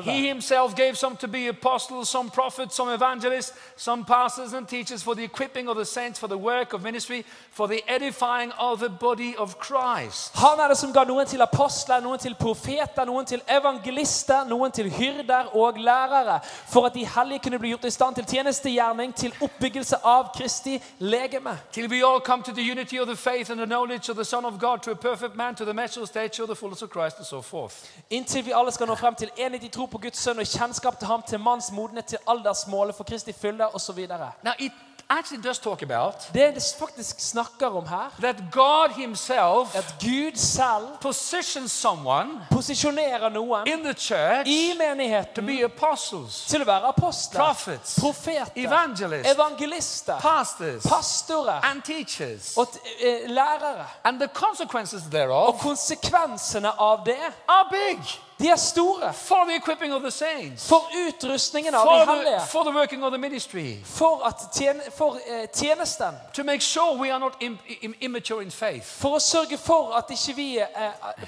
[0.03, 5.03] He himself gave some to be apostles, some prophets, some evangelists, some pastors and teachers
[5.03, 8.79] for the equipping of the saints for the work of ministry, for the edifying of
[8.79, 10.31] the body of Christ.
[10.35, 14.71] Han er det som ga noen til apostler, noen til profeter, noen til evangelister, noen
[14.71, 19.15] til hyrder og lærere, for at de hellige kunne bli gjort i stand til tjenestegjerning,
[19.15, 21.59] til oppbyggelse av Kristi legeme.
[21.71, 24.25] Till we all come to the unity of the faith and the knowledge of the
[24.25, 26.89] Son of God, to a perfect man, to the measure of stature the fullness of
[26.89, 27.73] Christ, and so forth.
[28.09, 30.97] Inntil vi alle skal nå frem til enighet i tro på Guds sønn og kjennskap
[30.99, 34.07] til ham, til manns modenhet, til aldersmålet for Kristi fylde osv.
[34.43, 34.71] Now, it
[35.19, 40.35] actually does talk about Det det faktisk snakker om her, that God Himself at Gud
[40.35, 46.65] selv positions someone posisjonerer noen in the church i to menigheten be apostles, til å
[46.65, 52.57] være apostler, prophets, profeter, evangelists, evangelister, pastors, pastorer and teachers.
[52.57, 52.67] og
[53.01, 53.85] eh, lærere.
[54.03, 57.99] And the consequences Og thereof konsekvensene av det, are big
[58.39, 59.13] de er store.
[59.13, 62.47] for the equipping of the saints, For utrustningen av for de the, hellige.
[62.49, 66.13] for the working of the ministry, For, at tjen for eh, tjenesten.
[66.33, 68.83] to make sure we are not im- im- immature in faith.
[69.01, 70.67] For å sørge for at ikke vi eh,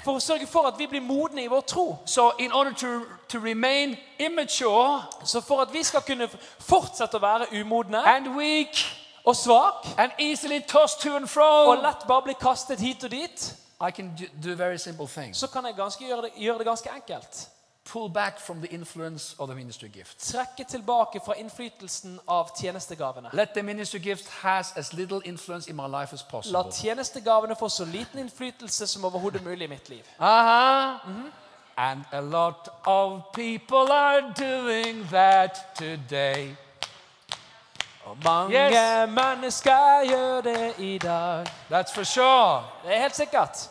[0.04, 1.98] For å sørge for at vi blir modne i vår tro.
[2.04, 6.28] So, in order to, to remain immature Så for at vi skal kunne
[6.60, 8.76] fortsette å være umodne and weak
[9.26, 13.54] og svak and easily tossed to and og lett bare bli kastet hit og dit,
[13.80, 15.36] I can do, very simple things.
[15.36, 17.48] så kan jeg ganske gjøre, det, gjøre det ganske enkelt.
[17.92, 20.18] Pull back from the influence of the ministry gift.
[20.18, 23.28] Trekke tilbake fra innflytelsen av tjenestegavene.
[23.32, 26.72] Let the ministry gift has as little influence in my life as La possible.
[26.72, 30.02] tjenestegavene få så liten innflytelse som overhodet mulig i mitt liv.
[30.18, 31.30] Uh-huh.
[31.76, 36.56] And a lot of people are doing that today.
[38.06, 39.08] Og mange Yes.
[39.08, 41.46] mennesker gjør det i dag.
[41.46, 42.64] That's for sure.
[42.84, 43.70] Det er helt sikkert.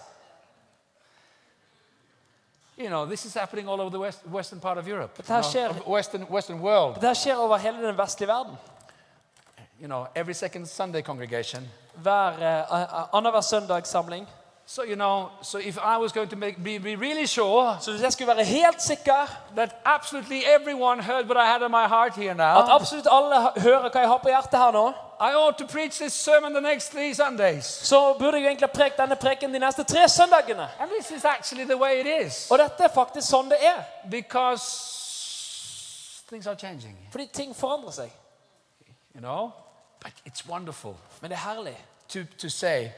[2.78, 5.12] You know, this is happening all over the west, western part of Europe.
[5.16, 6.96] But skjer, you know, western, western world.
[6.96, 8.58] Dette skjer over hele den vestlige verden.
[9.80, 11.68] You know, every second Sunday congregation.
[11.94, 14.28] Hver uh, annenhver søndagssamling.
[14.68, 17.92] So, you know, so if I was going to make, be, be really sure Så
[17.92, 21.88] hvis jeg skulle være helt sikker that absolutely everyone heard what I had in my
[21.88, 25.58] heart here at absolutt alle hører hva jeg har på hjertet her nå, I ought
[25.58, 27.66] to preach this sermon the next three Sundays.
[27.66, 30.70] så burde jeg egentlig ha prekt denne preken de neste tre søndagene.
[30.80, 32.52] And this is actually the way it is.
[32.52, 33.84] Og dette er faktisk sånn det er.
[34.10, 34.64] Because
[36.28, 38.12] things are changing, Fordi ting forandrer seg.
[39.16, 39.52] you know?
[40.04, 41.78] But it's wonderful Men det er herlig
[42.10, 42.92] to, to say,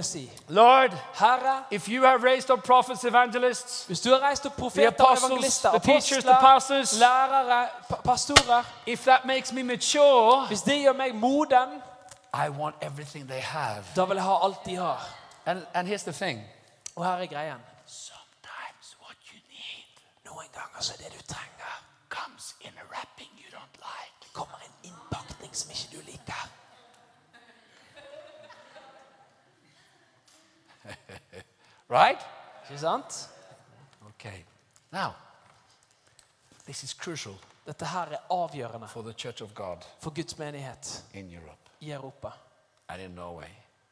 [0.00, 4.54] si Lord, Herre, if you have raised up prophets, evangelists, hvis du har reist opp
[4.54, 10.46] the profeter, apostles, the teachers, the pastors, lærere, pa- pastorer if that makes me mature,
[10.46, 11.82] Hvis det gjør meg moden,
[12.34, 13.84] I want everything they have.
[13.96, 15.08] da vil jeg ha alt de har.
[15.46, 16.40] And, and here's the thing
[16.96, 17.58] Og her er greien.
[17.86, 19.86] sometimes what you need
[20.26, 21.72] Noen ganger så er det du trenger,
[22.08, 24.32] comes in a wrapping you don't like.
[24.32, 26.13] kommer en innpakning som ikke du liker.
[31.94, 32.20] Right?
[32.70, 33.30] Ikke sant?
[34.06, 34.44] Ok.
[34.90, 35.10] Now,
[36.64, 37.34] this is crucial
[37.66, 41.92] Dette her er avgjørende for the Church of God for Guds menighet in Europe i
[41.92, 42.30] Europa
[42.88, 43.48] and in Norway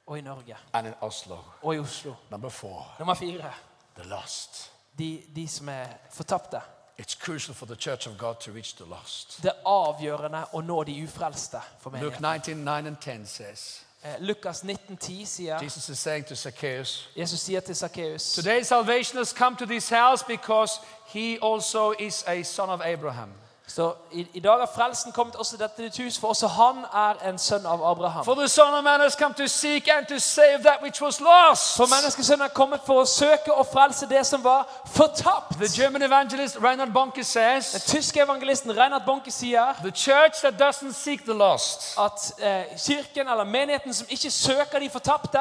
[0.07, 1.39] og i Norge and in Oslo.
[1.63, 2.15] og i Oslo.
[2.31, 3.53] Number four, Nummer fire.
[3.97, 4.73] the lost.
[4.99, 6.61] De, de som er fortapte.
[7.01, 9.43] It's crucial for the church of God to reach the lost.
[9.43, 14.17] Det er avgjørende å nå de ufrelste for Luke 19, 9 and 10 says, Eh,
[14.19, 19.33] Lukas 19,10 sier Jesus is saying to Zacchaeus, Jesus sier til Sakkeus Today salvation has
[19.33, 23.29] come to this house because he also is a son of Abraham.
[23.75, 27.15] Så i, I dag har frelsen kommet også dette ditt hus, for også han er
[27.29, 28.25] en sønn av Abraham.
[28.25, 28.35] For
[31.95, 35.57] menneskesønnen er kommet for å søke og frelse det som var fortapt.
[35.57, 40.93] The German evangelist Reinhard Bonke Den tyske evangelisten Reinhard Bonke sier The church that doesn't
[40.93, 45.41] seek the lost at eh, kirken eller menigheten som ikke søker de fortapte,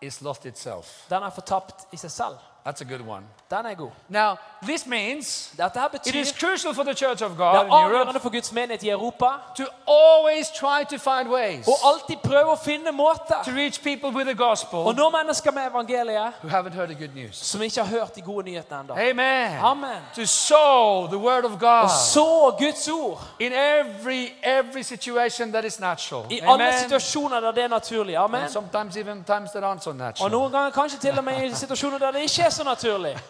[0.00, 0.86] is lost itself.
[1.10, 2.53] den er fortapt i seg selv.
[2.66, 3.24] That's a good one.
[3.50, 3.90] Den er god.
[4.08, 7.72] Now, this means Dette it is crucial for the church of det God er in
[7.72, 12.16] Europe avgjørende for Guds menighet i Europa to always try to find ways å alltid
[12.22, 12.90] prøve å finne
[13.44, 17.14] to reach people with the gospel nå mennesker med evangeliet who haven't heard the good
[17.14, 17.36] news.
[17.36, 18.94] som ikke har hørt de gode nyhetene ennå.
[19.10, 19.58] Amen.
[19.64, 20.00] Amen.
[20.14, 25.64] To sow the word of Og God så Guds ord in every every situation that
[25.64, 26.26] is natural.
[26.30, 26.72] i alle Amen.
[26.82, 28.16] situasjoner der det er naturlig.
[28.16, 28.40] Amen.
[28.40, 30.30] And sometimes even times that aren't so Og natural.
[30.30, 33.18] noen ganger kanskje til og med i situasjoner der det ikke er så naturlig.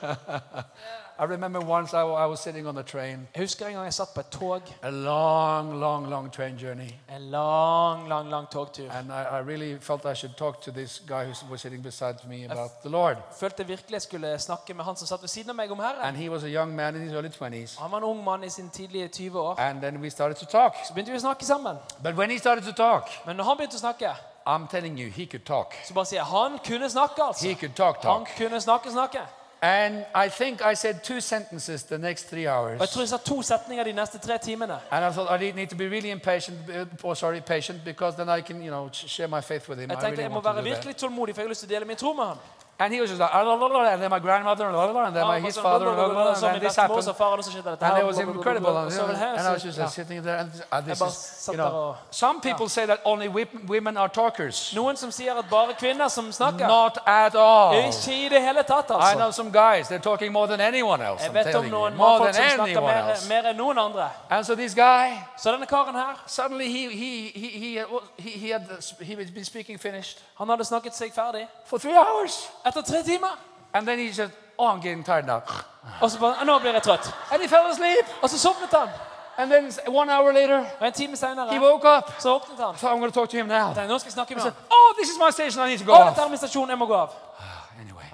[1.17, 3.95] I remember once I, I was sitting on the train, Jeg husker en gang jeg
[3.95, 4.63] satt på et tog.
[4.83, 8.91] a long, long, long train journey, En lang, lang, lang togtur.
[8.91, 12.17] and I, I really felt I should talk to this guy who was sitting beside
[12.29, 13.17] me about the Lord.
[13.41, 16.03] Følte virkelig jeg skulle snakke med han som satt ved siden av meg om Herren.
[16.03, 17.81] And he was a young man in his early 20s.
[17.81, 19.55] Han var en ung mann i sin tidlige 20 år.
[19.61, 20.75] And then we started to talk.
[20.89, 21.77] Så begynte vi å snakke sammen.
[22.03, 24.11] But when he started to talk, Men når han begynte å snakke,
[24.47, 25.75] I'm telling you, he could talk.
[25.85, 27.49] så bare sier han kunne snakke, altså.
[27.49, 29.19] He could talk, Han kunne snakke, snakke.
[29.63, 33.17] And I think I said two sentences the next three Og jeg tror jeg sa
[33.17, 34.79] to setninger de neste tre timene.
[34.91, 36.59] And I thought I need to be really impatient,
[37.03, 39.91] or sorry, patient, because then I can, you know, share my faith with him.
[39.91, 41.75] Jeg I tenkte really jeg må være virkelig tålmodig, for jeg har lyst til å
[41.75, 42.37] dele min tro med han.
[42.79, 45.27] And he was just like, "Ah, la, la, la," and then my grandmother, and then
[45.27, 47.17] my his father, and then this bestemor, og så happened.
[47.17, 48.79] faren, og så skjedde dette And it was incredible.
[48.79, 50.81] And, så var det her, and I was just like, sitting there, and this, uh,
[50.81, 53.29] this is, you know, some people say that only
[53.69, 54.73] women are talkers.
[54.75, 56.67] Noen som sier at bare kvinner som snakker.
[56.67, 57.75] Not at all.
[57.75, 61.23] Ikke i det hele tatt, I know some guys, they're talking more than anyone else.
[61.25, 61.79] Jeg I'm vet om telling you.
[61.81, 63.29] noen More than anyone mer, else.
[63.29, 64.09] mer enn noen andre.
[64.31, 67.81] And so this guy, Så denne karen her, suddenly he, he, he, he,
[68.19, 68.63] he, he had
[69.01, 72.51] he had been speaking finished han hadde snakket seg ferdig for three hours.
[72.66, 73.38] Etter tre timer.
[73.72, 75.40] And then he said, oh, I'm getting tired now.
[76.03, 77.14] Og så bare, nå blir jeg trøtt.
[77.33, 78.07] And he fell asleep.
[78.22, 78.88] Og så sovnet han.
[79.37, 81.16] And then one hour later, Og en time
[81.50, 82.12] he woke up.
[82.18, 82.74] så våknet han.
[82.74, 83.72] I thought, I'm going to talk to him now.
[83.74, 85.66] Tenkte, nå skal jeg snakke med said, oh, this is my station.
[85.66, 87.11] I need to go Å, dette er min stasjon, jeg må gå av.
[87.81, 88.07] Anyway,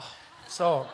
[0.48, 0.86] so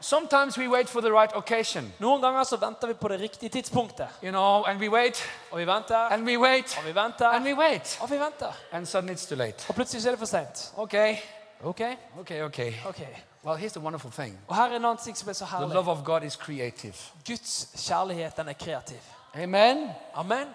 [0.00, 3.48] sometimes we wait for the right occasion, Noen ganger så venter vi på det riktige
[3.50, 4.06] tidspunktet.
[4.22, 7.44] you know, and we wait, Og vi venter, and we wait, og vi venter, and
[7.44, 7.98] we wait.
[8.00, 8.52] og vi venter.
[8.72, 9.64] And suddenly it's too late.
[9.68, 10.72] Og plutselig er det for sent.
[10.76, 11.16] Okay,
[11.64, 11.80] Ok?
[12.20, 12.74] okay, okay.
[12.86, 13.06] okay.
[13.44, 15.74] Well, here's the wonderful thing Og her er en annen ting som er så the
[15.74, 16.94] love of God is creative.
[17.26, 18.98] Guds kjærlighet, den er kreativ.
[19.34, 19.90] Amen.
[20.14, 20.46] Amen.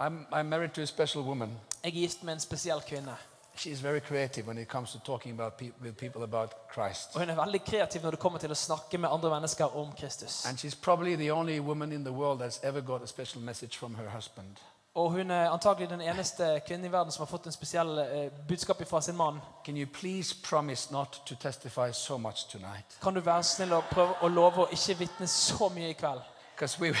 [0.00, 1.58] I'm, I'm married to a special woman.
[1.84, 3.16] Jeg er gift med en spesiell kvinne.
[3.56, 7.14] She is very creative when it comes to talking about pe- with people about Christ.
[7.14, 9.92] Og hun er veldig kreativ når det kommer til å snakke med andre mennesker om
[10.00, 10.46] Kristus.
[10.46, 13.78] And she's probably the only woman in the world that's ever got a special message
[13.78, 14.56] from her husband.
[14.96, 18.30] Og hun er antagelig den eneste kvinnen i verden som har fått en spesiell eh,
[18.48, 19.40] budskap fra sin mann.
[19.64, 22.96] Can you please promise not to testify so much tonight?
[23.02, 26.22] Kan du være snill og prøve å love å ikke vitne så mye i kveld?
[26.54, 26.94] Because we,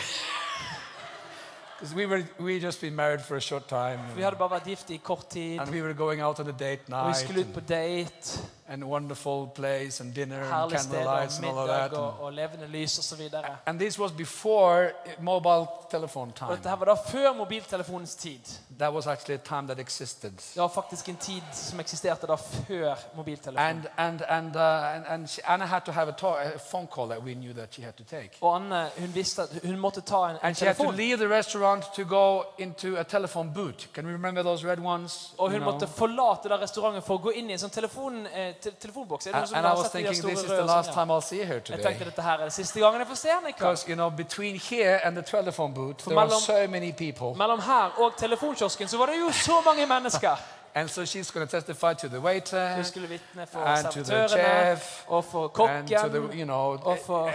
[1.96, 4.90] we were we just been married for a short time, Vi hadde bare vært gift
[4.90, 7.54] i kort tid, and we were going out on a date og vi skulle ut
[7.54, 8.40] på date.
[8.68, 11.92] And wonderful place, and dinner, and og candlelights, and all of that.
[11.92, 13.12] og, og levende lys.
[13.12, 13.18] Og,
[13.66, 16.50] and this was before mobile telephone og time.
[16.50, 18.38] dette her var da før mobiltelefonens tid.
[18.78, 20.30] That was actually a time that existed.
[20.54, 23.68] Det var faktisk en tid som eksisterte da før mobiltelefonen.
[23.68, 26.86] And and and uh, and, and she, Anna had to have a, talk, a phone
[26.94, 28.30] call that we knew that she had to take.
[28.40, 30.96] Og Anne hun visste at hun måtte ta en, en And she had to telefon.
[30.96, 33.92] leave the restaurant to go into a telephone booth.
[33.94, 35.34] Can you remember those red ones?
[35.38, 35.72] Og You hun know?
[35.72, 39.26] måtte forlate da restauranten for å gå inn i en sånn eh, telefonboks.
[39.26, 41.44] Er And, I was sett de der thinking, this is the last time I'll see
[41.44, 41.82] her Jeg today.
[41.82, 43.58] tenkte dette her er siste gangen jeg får se henne i kveld.
[43.58, 47.34] Because, you know, between here and the telephone booth, there are mellom- so many people.
[47.38, 50.36] Mellom her og telefonkiosken så var det jo så mange mennesker.
[50.74, 54.02] And so she's going to testify to the waiter Hun skulle vitne for and to
[54.02, 56.76] the chef og for and to the, you know.
[56.84, 57.30] og for-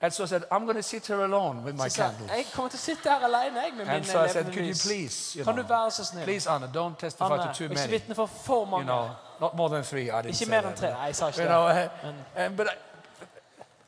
[0.00, 2.30] And, so I said, I'm going to sit here alone with my jeg, candles.
[2.36, 4.66] jeg kommer til å sitte her alene jeg, med min And so I said, could
[4.66, 6.24] you please, you know, være så snill?
[6.24, 7.90] please, Anna, don't testify to too many.
[7.90, 9.08] vitne for for You know,
[9.40, 10.10] not more than three.
[10.10, 10.76] I didn't Ikke say mer enn that.
[10.76, 10.88] tre.
[10.90, 12.74] Nei, jeg sa You know, uh, Men, and, but, I,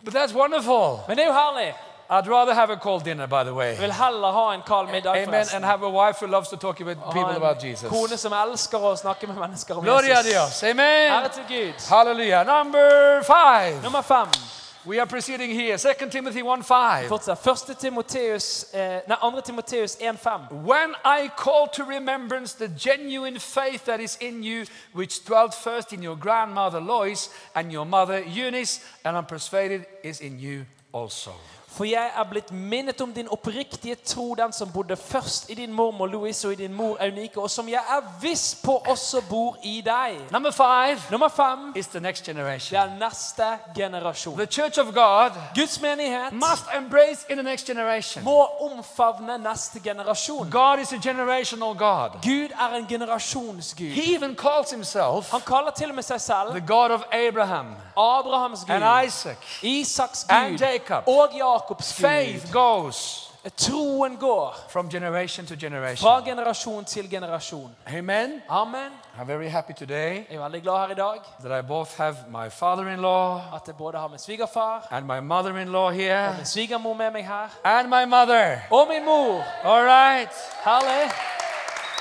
[0.04, 1.04] but that's wonderful.
[1.08, 1.74] men det jo herlig.
[2.10, 3.70] I'd rather have a cold dinner, by the way.
[3.72, 5.24] Jeg vil heller ha en kald middag Amen.
[5.26, 5.56] forresten.
[5.56, 7.88] And have a wife who loves to talk with people about Jesus.
[7.90, 10.32] kone som elsker å snakke med mennesker om Gloria Jesus.
[10.32, 10.62] Dios.
[10.62, 11.12] Amen.
[11.12, 11.88] Ære til Gud.
[11.88, 12.46] Hallelujah.
[12.46, 13.82] Number five.
[13.82, 14.57] Nummer fem.
[14.84, 15.76] We are proceeding here.
[15.76, 17.08] 2 Timothy 1 5.
[17.08, 17.38] Fortsett.
[17.38, 17.76] 1.
[17.78, 19.42] Timoteus, eh, nei, 2.
[19.42, 20.52] Timoteus 1,5.
[20.62, 25.92] When I call to remembrance the genuine faith that is in you, which dwelt first
[25.92, 31.34] in your grandmother Lois and your mother Eunice, and I'm persuaded is in you also.
[31.78, 35.72] For jeg er blitt minnet om din oppriktige tro, den som bodde først i din
[35.72, 39.56] mormor Louise og i din mor Eunike, og som jeg er viss på også bor
[39.62, 40.18] i deg.
[40.32, 44.36] Number five Nummer fem is the next det er neste generasjon.
[44.36, 48.24] The church of God Guds menighet must embrace in the next generation.
[48.24, 50.50] må omfavne neste generasjon.
[50.50, 52.10] God is a generational God.
[52.22, 53.86] Gud er en generasjonsgud.
[53.86, 57.66] He even calls himself Han kaller til og med seg selv the God of Abraham
[57.96, 59.36] Abrahams and Gud, Isaac.
[59.62, 61.08] Isaks and Gud Jacob.
[61.08, 63.24] og Jakobs Faith goes
[63.56, 66.02] Troen går from generation to generation.
[66.08, 67.76] fra generasjon til generasjon.
[67.98, 68.42] Amen.
[68.48, 68.90] Amen.
[69.20, 72.16] I'm very happy today Jeg er veldig glad her i dag that I both have
[72.28, 75.86] my father in law at jeg både har min svigerfar and my mother in law
[75.86, 77.48] og here min svigermor med meg her.
[77.64, 78.58] and my mother.
[78.70, 79.44] Og min mor.
[79.64, 80.32] All right.
[80.64, 81.12] Herlig.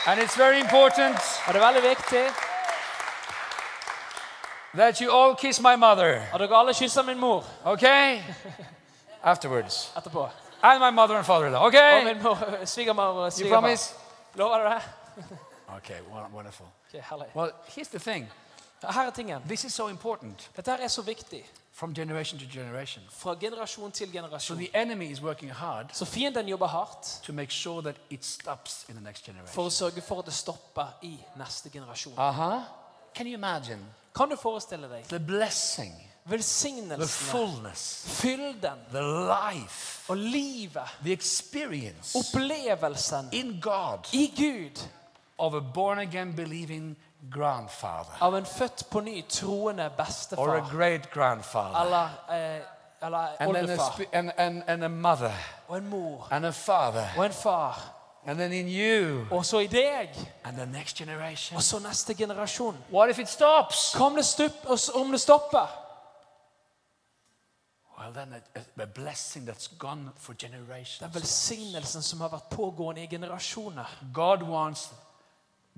[0.07, 2.25] And it's very important Og det er veldig viktig
[4.75, 8.19] that you all kiss my mother, at dere alle kysser min mor okay?
[9.31, 9.91] Afterwards.
[9.97, 10.29] etterpå.
[10.63, 12.03] And my mother and father in law, Og okay?
[12.13, 13.59] min mor, svigermor og You svigerfar.
[13.61, 13.95] promise?
[14.35, 14.81] Lover du det?
[15.77, 16.65] Okay, won- wonderful.
[16.93, 17.25] Ok, herlig.
[17.35, 18.31] Well, here's the thing
[18.83, 19.41] Her er tingen.
[19.47, 21.45] this is so important Dette her er så viktig.
[21.73, 23.03] from generation to generation.
[23.11, 24.57] Fra generasjon til So generasjon.
[24.57, 28.85] the enemy is working hard Så fienden jobber hardt to make sure that it stops
[28.89, 29.65] in the next for generation.
[29.65, 32.13] å sørge for at det stopper i neste generasjon.
[32.13, 32.61] Uh huh.
[33.15, 33.79] Can you imagine
[34.15, 35.93] Kan du forestille deg the blessing,
[36.27, 38.79] the velsignelsene, fullness, fylden.
[38.91, 42.17] The life, og livet, the experience.
[42.17, 43.29] Opplevelsen.
[43.31, 44.13] In God.
[44.13, 44.87] I Gud.
[45.39, 46.97] Of a born again believing
[47.31, 48.17] grandfather.
[48.19, 51.81] Av en født på ny troende or a bestefar great grandfather.
[51.81, 52.61] Eller, eh,
[53.01, 54.01] eller and oldefar.
[54.13, 55.33] and, and, and a mother.
[55.67, 56.27] Og en mor.
[56.31, 57.07] And a father.
[57.17, 57.93] Og en far.
[58.27, 59.25] and then in you.
[59.31, 60.09] Og så i deg,
[60.43, 61.55] and the next generation.
[61.55, 62.77] og så neste generasjon.
[62.91, 63.93] What if it stops?
[63.93, 64.05] Hva
[64.95, 65.86] om det stopper?
[68.07, 71.13] Well, then a, a- blessing that's gone for Den generations.
[71.15, 73.85] velsignelsen som har vært pågående i generasjoner.
[74.13, 74.89] God wants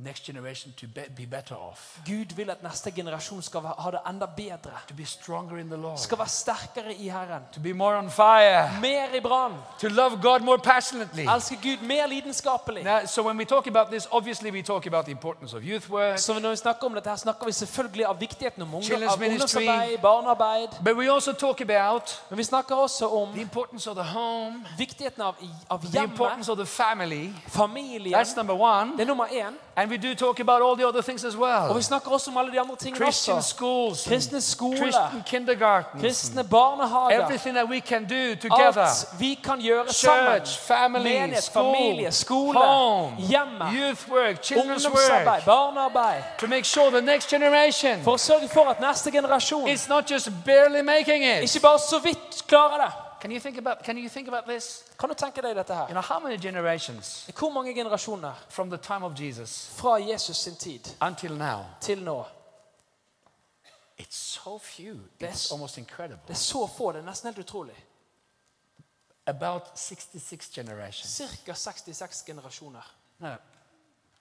[0.05, 3.99] next generation to be, be better off, Gud vil at neste generasjon skal ha det
[4.09, 4.71] enda bedre.
[4.87, 7.41] to be stronger in the Lord, Skal være sterkere i Herren.
[7.53, 9.53] to be more on fire, Mer i brann.
[9.79, 11.25] to love God more passionately.
[11.35, 12.83] Elske Gud mer lidenskapelig.
[12.83, 15.89] Now, so when we talk about this, obviously we talk about the importance of youth
[15.89, 19.03] work, Så når vi snakker om dette, her snakker vi selvfølgelig av viktigheten om ungdom,
[19.09, 20.69] av ungdomsarbeid, barnearbeid.
[20.83, 24.65] but we also talk about Men vi snakker også om the importance of the home,
[24.77, 25.35] viktigheten av,
[25.69, 27.29] av the importance of the family.
[27.47, 28.15] familien.
[28.15, 28.91] That's number one.
[28.91, 29.53] Det er nummer én.
[29.89, 31.73] And we do talk about all the other things as Og well.
[31.77, 33.49] vi snakker også om alle de andre tingene Christian også.
[33.49, 37.21] schools, Kristne skoler, Christian kindergartens, kristne barnehager.
[37.23, 38.81] everything that we can do together.
[38.81, 40.25] Alt vi kan gjøre sammen.
[40.45, 46.23] Church, family, Menighet, school, familie, skole, home, hjemme, youth work, children's work, barnearbeid.
[46.39, 50.11] to make sure the next generation For å sørge for at neste generasjon is not
[50.11, 51.41] just barely making it.
[51.41, 52.91] ikke bare så vidt klarer det.
[53.21, 53.83] Can you think about?
[53.83, 54.83] Can you think about this?
[54.99, 55.87] Kan du tenke deg dette You her?
[55.87, 60.55] know, how many generations Hvor mange generasjoner from the time of Jesus fra Jesus sin
[60.55, 61.63] tid until now?
[61.81, 62.25] til nå?
[63.99, 64.99] It's so few.
[65.21, 65.45] Yes.
[65.45, 66.21] It's almost incredible.
[66.27, 66.91] Det er så få.
[66.91, 67.85] Det er nesten helt utrolig.
[69.25, 71.09] About 66 generations.
[71.15, 72.93] Cirka 66 generasjoner.
[73.19, 73.35] No.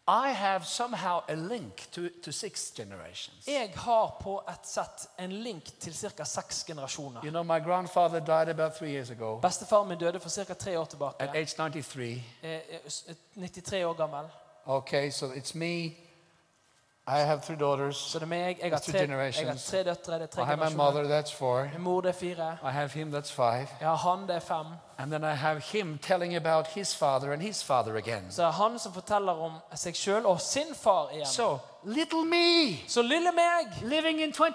[0.08, 3.46] I have somehow a link to, to six generations.
[3.46, 6.24] Jeg har på et sett en link til ca.
[6.24, 7.20] seks generasjoner.
[7.24, 10.54] You know, my grandfather died about three years ago Bestefaren min døde for ca.
[10.54, 11.22] tre år tilbake.
[11.22, 12.22] at age 93.
[12.42, 14.24] Eh, eh, 93 år gammel.
[14.66, 15.84] Okay, so it's me.
[17.08, 17.96] I have three daughters.
[17.96, 18.58] Så det er meg.
[18.62, 20.14] Jeg har tre jeg har tre døtre.
[20.14, 21.68] Det er tre I have my mother, that's four.
[21.72, 22.58] Min mor det er fire.
[22.62, 23.68] I have him, that's five.
[23.80, 24.66] Jeg har han, det er fem.
[25.00, 28.24] And then I have him telling about his father and his father again.
[28.30, 31.26] Så er han som forteller om seg sjøl og sin far igjen.
[31.26, 34.46] So, little me Så lille meg, living in som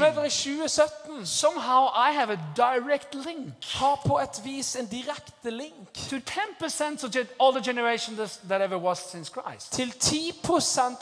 [0.00, 5.50] lever i 2017, somehow I have a direct link har på et vis en direkte
[5.50, 9.72] link to 10% of all the generations that ever was since Christ.
[9.72, 10.32] til 10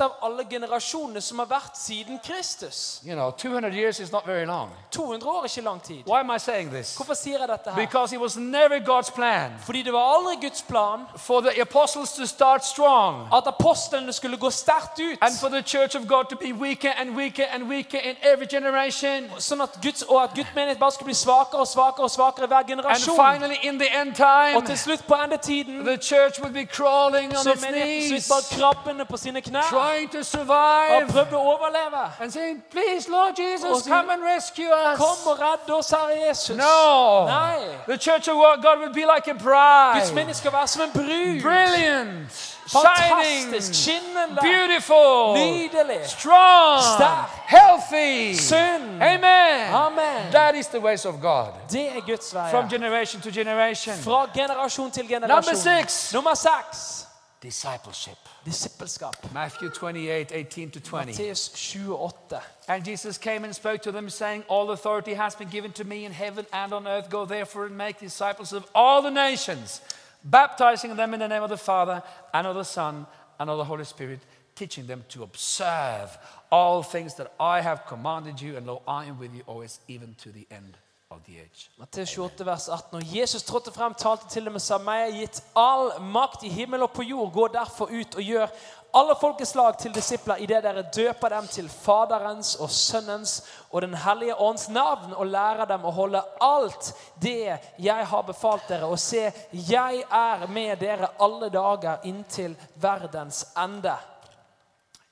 [0.00, 3.02] av alle generasjonene som har vært siden Kristus.
[3.06, 4.70] You know, 200 years is not very long.
[4.90, 6.02] 200 år er ikke lang tid.
[6.06, 6.96] Why am I saying this?
[6.96, 7.86] Hvorfor sier jeg dette her?
[7.86, 12.12] Because he was never God's plan Fordi det var aldri Guds plan for the apostles
[12.12, 15.18] to start strong at apostlene skulle gå sterkt ut.
[15.22, 18.46] and for the church of God to be weaker and weaker and weaker in every
[18.56, 19.30] generation.
[19.38, 22.46] Sånn at Guds, og at Guds menighet bare skulle bli svakere og svakere og svakere
[22.46, 23.20] hver generasjon.
[23.20, 26.64] And finally, in the end time, Og til slutt på endetiden the church would be
[26.76, 31.36] crawling on så its knees, bare krabbende på sine knær trying to survive, og prøvde
[31.36, 32.02] å overleve.
[32.20, 34.98] and saying, Please, Lord Jesus, Og come and rescue us.
[34.98, 36.56] Kom og redd oss, Herre Jesus.
[36.56, 37.26] No.
[37.26, 37.58] Nei.
[37.86, 40.34] The church of God would be like a Guds bride.
[40.34, 41.42] skal være som en brud.
[41.42, 47.30] Brilliant, Fantastisk, shining, skinnende, beautiful, nydelig, strong, Sterk.
[47.46, 48.34] healthy.
[48.36, 49.02] sunn.
[49.02, 49.74] Amen.
[49.74, 50.32] Amen.
[50.32, 51.46] That is the ways of God.
[51.70, 52.68] Det er Guds From veier.
[52.68, 53.94] generation to generation.
[54.04, 55.56] Fra generasjon til Number generasjon.
[55.56, 56.12] six.
[56.14, 57.06] Nummer seks.
[57.44, 58.16] Discipleship.
[58.46, 59.30] Disippelskap.
[59.34, 61.12] Matthew 28, 18 to 20.
[61.12, 62.40] Matteus 28.
[62.68, 66.06] And Jesus came and spoke to them, saying, All authority has been given to me
[66.06, 67.10] in heaven and on earth.
[67.10, 69.82] Go therefore and make disciples of all the nations,
[70.24, 73.06] baptizing them in the name of the Father and of the Son
[73.38, 74.20] and of the Holy Spirit,
[74.54, 76.16] teaching them to observe
[76.50, 80.14] all things that I have commanded you, and lo, I am with you always, even
[80.22, 80.78] to the end
[81.14, 81.70] of the age.
[81.78, 82.96] Matteus 28, vers 18.
[82.96, 86.52] Og Jesus trådte frem, talte til dem og sa, meg er gitt all makt i
[86.52, 87.32] himmel og på jord.
[87.32, 88.48] Gå derfor ut og gjør
[88.94, 94.36] alle folkeslag til disipler idet dere døper dem til Faderens og Sønnens og Den hellige
[94.40, 96.92] ånds navn og lærer dem å holde alt
[97.22, 98.86] det jeg har befalt dere.
[98.86, 103.96] Og se, jeg er med dere alle dager inntil verdens ende.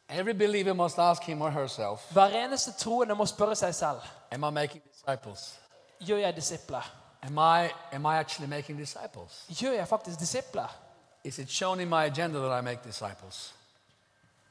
[0.09, 4.45] Every believer must ask him or herself, Hver eneste troende må spørre seg selv Am
[4.45, 5.62] I making disciples?
[6.07, 6.93] Gjør jeg disipler.
[7.23, 9.45] Am I, am I actually making disciples?
[9.49, 10.69] Gjør jeg faktisk disipler?
[11.25, 13.55] Is it shown in my agenda that I make disciples?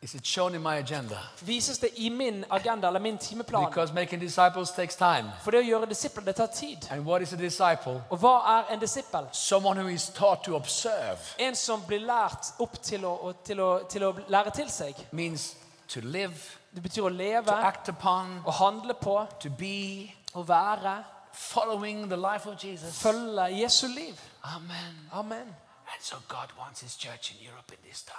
[0.04, 1.18] Is it shown in my agenda?
[1.42, 3.66] Vises det i min agenda eller min timeplan?
[3.70, 5.32] Because making disciples takes time.
[5.44, 6.88] For det å gjøre disipler, det tar tid.
[6.92, 8.02] And what is a disciple?
[8.10, 9.28] Og hva er en disippel?
[9.32, 13.62] Someone who is taught to observe En som blir lært opp til å, og til
[13.62, 14.96] å, til å lære til seg.
[15.12, 15.56] means
[15.88, 16.34] to live,
[16.74, 21.04] Det betyr å to act upon, å handle på, to be, å være,
[21.42, 23.02] following the life of Jesus.
[23.04, 24.20] følge uh, Jesu liv.
[24.44, 25.10] Amen.
[25.12, 25.56] Amen.
[26.00, 26.16] So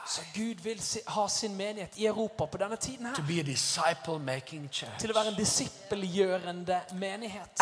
[0.06, 3.14] Så Gud vil ha sin menighet i Europa på denne tiden her.
[4.98, 7.60] Til å være en disippelgjørende menighet.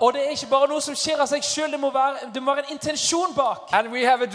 [0.00, 2.64] Og det er ikke bare noe som skjer av seg sjøl, det, må være- en
[2.72, 3.58] intensjon bak.
[3.72, 4.30] Og vi har en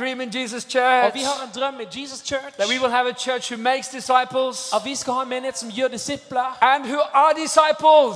[1.55, 4.95] drøm i Jesus Church that we will have a church who makes disciples at vi
[4.95, 7.33] skal ha en menighet som gjør disipler, and who are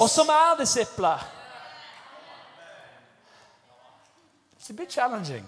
[0.01, 1.36] og som er disipler.
[4.67, 5.45] It's a bit challenging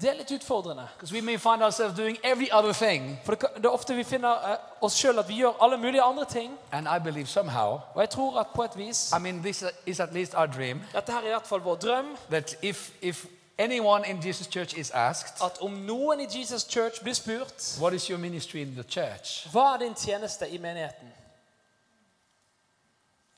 [0.00, 0.88] Det er litt utfordrende.
[1.12, 3.18] we may find ourselves doing every other thing.
[3.24, 6.02] For det, det er ofte vi finner uh, oss sjøl at vi gjør alle mulige
[6.02, 6.58] andre ting.
[6.72, 10.00] And I believe somehow, Og jeg tror at på et vis I mean, this is
[10.00, 12.16] at least our dream, Dette her er i hvert fall vår drøm.
[12.30, 13.26] that if, if
[13.58, 17.92] anyone in Jesus Church is asked, At om noen i Jesus Church blir spurt What
[17.94, 19.46] is your ministry in the church?
[19.52, 21.12] hva er din tjeneste i menigheten,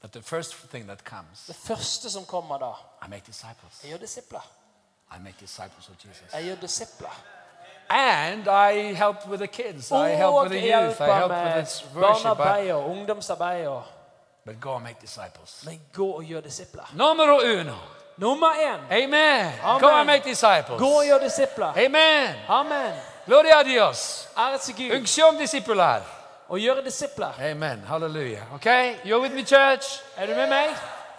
[0.01, 2.71] That the first thing that comes, det første som kommer da
[3.07, 3.83] I make disciples.
[3.83, 4.62] Jeg gjør disipler.
[5.17, 6.35] I make disciples of Jesus.
[6.35, 7.21] Jeg gjør disipler.
[7.91, 9.91] And I help with the kids.
[9.91, 11.01] I help with the youth.
[11.01, 12.25] I help with this worship.
[12.27, 13.67] I- barnearbeid og ungdomsarbeid.
[13.67, 13.83] og-
[14.47, 15.63] But go and make disciples.
[15.67, 16.93] Men gå og gjør disipler.
[16.95, 17.75] Numero uno.
[18.17, 19.53] Nummer én Amen.
[19.63, 19.81] Amen.
[19.81, 20.79] Go and make disciples.
[20.79, 21.67] gå og gjør disipler.
[21.67, 22.35] Amen.
[22.49, 22.93] Amen.
[23.27, 24.29] Gloria a Dios.
[24.39, 24.97] Ære til Gud.
[24.99, 26.01] Unction discipular.
[26.49, 27.33] Og gjøre disipler.
[27.51, 27.85] Amen.
[27.89, 28.55] Hallelujah.
[28.55, 28.95] Okay?
[28.95, 30.01] You're with me, church?
[30.17, 30.69] Er du med meg?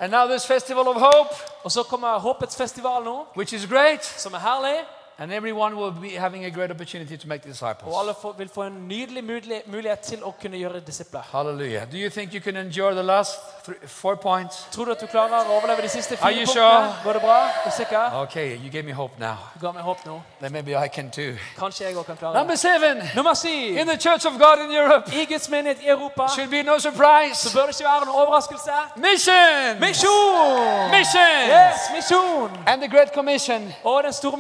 [0.04, 4.06] And now this festival of hope, Og så kommer Håpets festival nå, which is great.
[4.06, 4.76] som er herlig.
[5.20, 7.96] And everyone will be having a great opportunity to make Og disciples.
[8.02, 11.22] alle får, vil få en nydelig mulighet, mulighet til å kunne gjøre disipler.
[11.32, 11.86] Hallelujah.
[11.92, 13.32] Do you think you can endure the last
[13.66, 14.68] three, four points?
[14.72, 16.54] Tror du at du klarer å overleve de siste Are fire you punktene?
[16.54, 16.96] sure?
[17.04, 17.38] Går det bra?
[17.46, 18.12] Er du sikker?
[18.24, 19.36] Okay, you gave me hope now.
[19.54, 20.22] Du ga meg håp nå.
[20.42, 21.36] Then maybe I can too.
[21.60, 22.60] Kanskje jeg òg kan klare Number det.
[22.60, 23.04] seven.
[23.16, 23.78] Nummer syv.
[23.78, 26.80] In the Church of God in Europe, I Guds menighet i Europa should be no
[26.80, 27.36] surprise.
[27.38, 28.72] så bør det ikke være noen overraskelse.
[28.96, 29.80] Mission!
[29.80, 30.92] Misjon!
[30.92, 31.40] Mission!
[31.48, 32.50] Yes, misjon!
[32.68, 34.38] And the Great Commission Og den store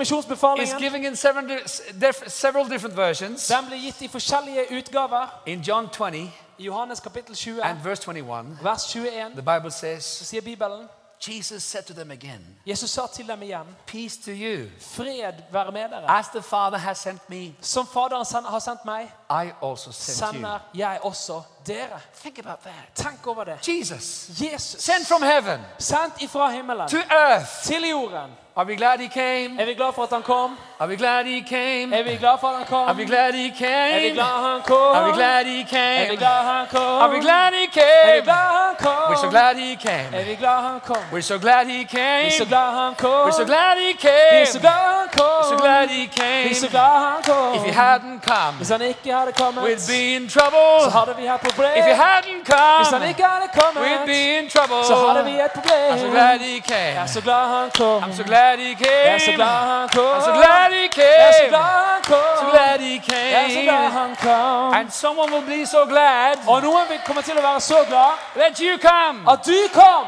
[0.64, 3.48] misjonsbefalingen given in seven, di- several different versions.
[3.48, 5.42] den blir gitt i forskjellige utgaver.
[5.46, 6.18] In John 20
[6.58, 10.88] I Johannes kapittel 20, and verse 21, vers 21, the Bible says, så sier Bibelen
[11.28, 14.68] Jesus said to them again, Jesus sa til dem igjen Peace to you.
[14.82, 16.20] Fred være med dere.
[16.20, 20.28] As the Father has sent me, Som Faderen sen- har sendt meg, I also send
[20.28, 20.34] you.
[20.34, 22.00] sender jeg også dere.
[22.22, 22.74] Think about that.
[22.96, 23.68] Tenk over det.
[23.68, 29.00] Jesus, Jesus, sent from heaven sendt ifra himmelen to earth til jorden Are we glad
[29.00, 29.58] he came?
[29.60, 30.58] Er vi glad for at han kom?
[30.80, 31.90] Are we glad he came?
[31.94, 32.88] Er vi glad for at han kom?
[32.90, 34.14] Are we glad he Er vi came?
[34.14, 34.96] glad han kom?
[34.96, 36.18] Are we glad he Er vi came?
[36.18, 37.02] glad han kom?
[37.04, 38.22] Are we glad he Er vi came?
[38.26, 39.02] glad han kom?
[39.10, 40.26] We're so glad he Er came.
[40.30, 41.02] vi glad han kom?
[41.14, 42.32] We're so glad he er came.
[42.42, 43.22] så glad han kom.
[43.28, 44.42] We're so glad he came.
[44.42, 45.42] er så glad han kom.
[45.52, 46.50] So glad he came.
[46.52, 47.50] er så glad han kom.
[47.58, 50.70] If he hadn't come, Hvis han ikke hadde kommet, we'd be in trouble.
[50.86, 51.72] så hadde vi hatt problem.
[51.82, 54.80] If he hadn't Hvis han come, ikke hadde kommet, we'd be in trouble.
[54.90, 55.90] så hadde vi et problem.
[55.94, 56.96] I'm so glad he Jeg came.
[57.04, 57.98] er så glad han kom.
[58.06, 60.18] I'm so glad he Jeg er så glad han kom.
[60.18, 61.50] I'm so glad he Jeg er så came.
[61.50, 62.38] glad han kom.
[62.40, 63.90] So glad he Jeg er så glad came.
[64.00, 64.74] han kom.
[64.74, 68.14] And someone will be so glad Og noen vil komme til å være så glad
[68.42, 69.32] that you come.
[69.32, 70.06] at du kom.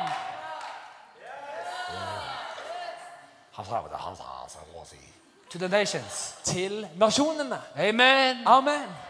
[5.50, 6.36] To the nations.
[6.44, 7.60] Til nasjonene.
[7.78, 8.38] Amen.
[8.46, 9.05] Amen.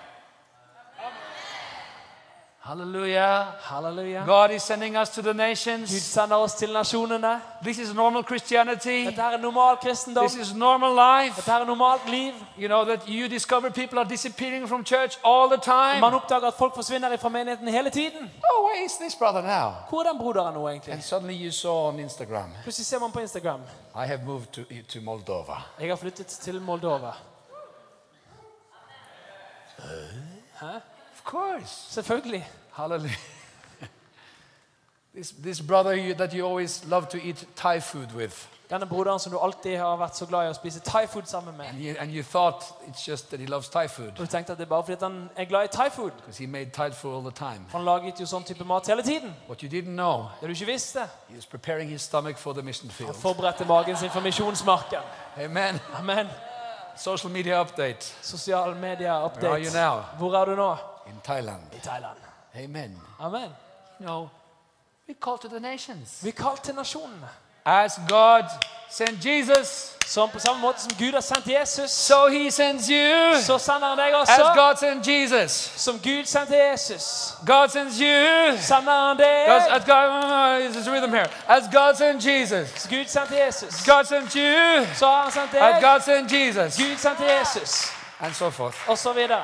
[2.66, 3.54] Hallelujah.
[3.62, 4.24] Hallelujah.
[4.26, 5.90] God is sending us to the Gud nations.
[5.92, 7.42] sender oss til nasjonene.
[7.64, 9.06] This is normal Christianity.
[9.06, 10.28] Dette her er normal kristendom.
[10.28, 11.36] This is normal life.
[11.36, 12.34] Dette her er normalt liv.
[12.58, 16.00] You know that you discover people are disappearing from church all the time.
[16.02, 18.32] Man oppdager at folk forsvinner fra menigheten hele tiden.
[18.52, 19.72] Oh, where is this brother now?
[19.90, 20.94] Hvor er den broderen nå, egentlig?
[20.94, 23.62] And suddenly you saw on Instagram, Plutselig ser man på Instagram.
[23.96, 25.62] I have moved to, to Moldova.
[25.80, 27.12] Jeg har flyttet til Moldova.
[30.60, 30.95] Course.
[31.90, 32.50] Selvfølgelig.
[32.74, 33.16] Hallelujah.
[35.16, 38.48] this, this brother that you always love to eat Thai food with.
[38.70, 41.66] Denne broderen som du alltid har vært så glad i å spise thai-food sammen med.
[41.70, 44.52] And you, and you thought it's just that he loves Thai food Og du tenkte
[44.52, 46.12] at det er bare fordi han er glad i thai-food.
[46.18, 47.66] because he made Thai food all the time.
[47.70, 49.36] For han laget jo sånn type mat hele tiden.
[49.48, 51.00] What you didn't know, Det du ikke visste.
[51.30, 53.16] he was preparing his stomach for the mission Han field.
[53.16, 55.00] forberedte magen sin for misjonsmarken.
[55.38, 55.80] Amen.
[56.00, 56.28] Amen.
[56.98, 60.02] Social media update Sosiale Where are you now?
[60.18, 60.76] Hvor er du nå?
[61.06, 61.62] In Thailand.
[61.74, 62.18] I Thailand.
[62.56, 63.02] Amen.
[63.20, 63.50] Amen.
[64.00, 64.30] No,
[65.08, 66.22] we call to the nations.
[66.24, 67.30] Vi call to til nasjonene.
[67.66, 68.44] As God
[68.90, 73.42] sent Jesus, Som på samme måte som Gud har sendt Jesus, so he sends you.
[73.42, 74.40] så sender han deg As.
[74.56, 78.58] God sent Jesus, Som Gud sendte Jesus, God sends you.
[78.58, 79.46] sender han deg.
[79.48, 81.28] God, as God, there's a rhythm here.
[81.48, 83.86] As God sent Jesus, Så Gud sendte Jesus.
[83.86, 84.86] God sent you.
[84.96, 85.84] Så har han sendt As.
[85.84, 87.92] God sent Jesus, Gud sendte Jesus.
[88.20, 88.90] and so forth.
[88.90, 89.44] Og så videre.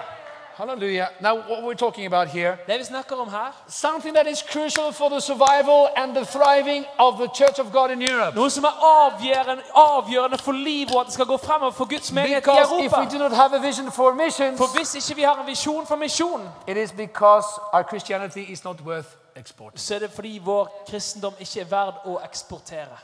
[0.58, 1.08] Hallelujah.
[1.20, 4.92] Now, what we're talking about here, Det vi snakker om her, something that is crucial
[4.92, 8.36] for the survival and the thriving of the Church of God in Europe.
[8.36, 12.12] noe som er avgjørende, avgjørende for livet og at det skal gå fremover for Guds
[12.12, 13.18] menighet i Because if we Europa.
[13.18, 15.96] do not have a vision for missions, For hvis ikke vi har en visjon for
[15.96, 19.80] misjon, it is because our Christianity is not worth exporting.
[19.80, 22.98] så er det fordi vår kristendom ikke er verd å eksportere.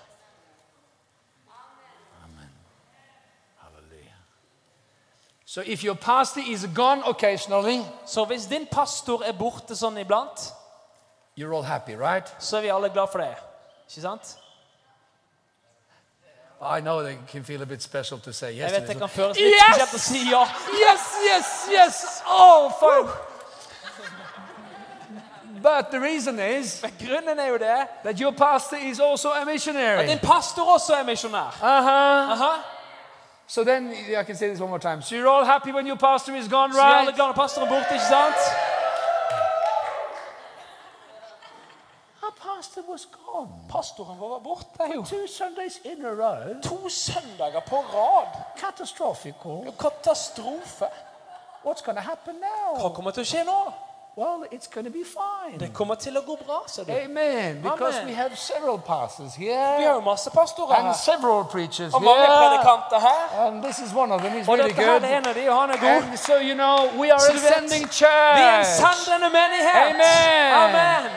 [5.50, 10.52] So if your pastor is gone occasionally, Så hvis din pastor er borte sånn iblant,
[11.40, 12.36] you're all happy, right?
[12.40, 13.36] så er vi alle glad for det.
[13.90, 14.38] Ikke sant?
[16.62, 18.72] I know they can feel a bit special to say yes.
[18.72, 19.76] Jeg vet det kan føles litt Yes!
[19.76, 20.44] spesielt å si ja.
[20.82, 22.22] Yes, yes, yes.
[22.28, 23.10] Oh, fine.
[25.64, 29.42] But the reason is Men grunnen er jo det that your pastor is also a
[29.42, 30.08] at missionary.
[30.08, 31.52] din pastor også er misjonær.
[31.62, 32.32] Uh-huh.
[32.32, 32.77] Aha.
[33.48, 35.02] So then I can say this one more time.
[35.02, 37.16] So you're all happy when your pastor is gone, Så er alle right?
[37.16, 38.36] glad når pastoren borte, ikke sant?
[42.24, 43.50] Our pastor was gone.
[43.70, 45.04] Pastoren vår var borte jo.
[45.04, 46.62] Two Sundays in a row.
[46.64, 48.28] To søndager på rad.
[48.58, 49.74] Catastrophical.
[49.80, 50.86] Katastrofe.
[51.64, 52.94] What's going to happen Hva now?
[52.96, 53.60] kommer til å skje nå?
[54.18, 55.60] Well, it's going to be fine.
[55.60, 56.92] Det kommer til å gå bra, sa du.
[56.92, 57.62] Amen.
[57.62, 58.08] Because Amen.
[58.08, 60.94] we have several pastors Vi har masse pastorer and her.
[60.94, 62.38] several preachers Og mange here.
[62.38, 63.46] predikanter her.
[63.48, 64.32] And this is one of them.
[64.34, 65.10] He's Og really dette her er good.
[65.18, 66.04] en av de, og han er god.
[66.10, 68.98] And so, you know, we are Så a du vet, sending Vi er en church.
[69.06, 69.86] sendende menighet.
[69.94, 70.54] Amen.
[70.64, 71.12] Amen.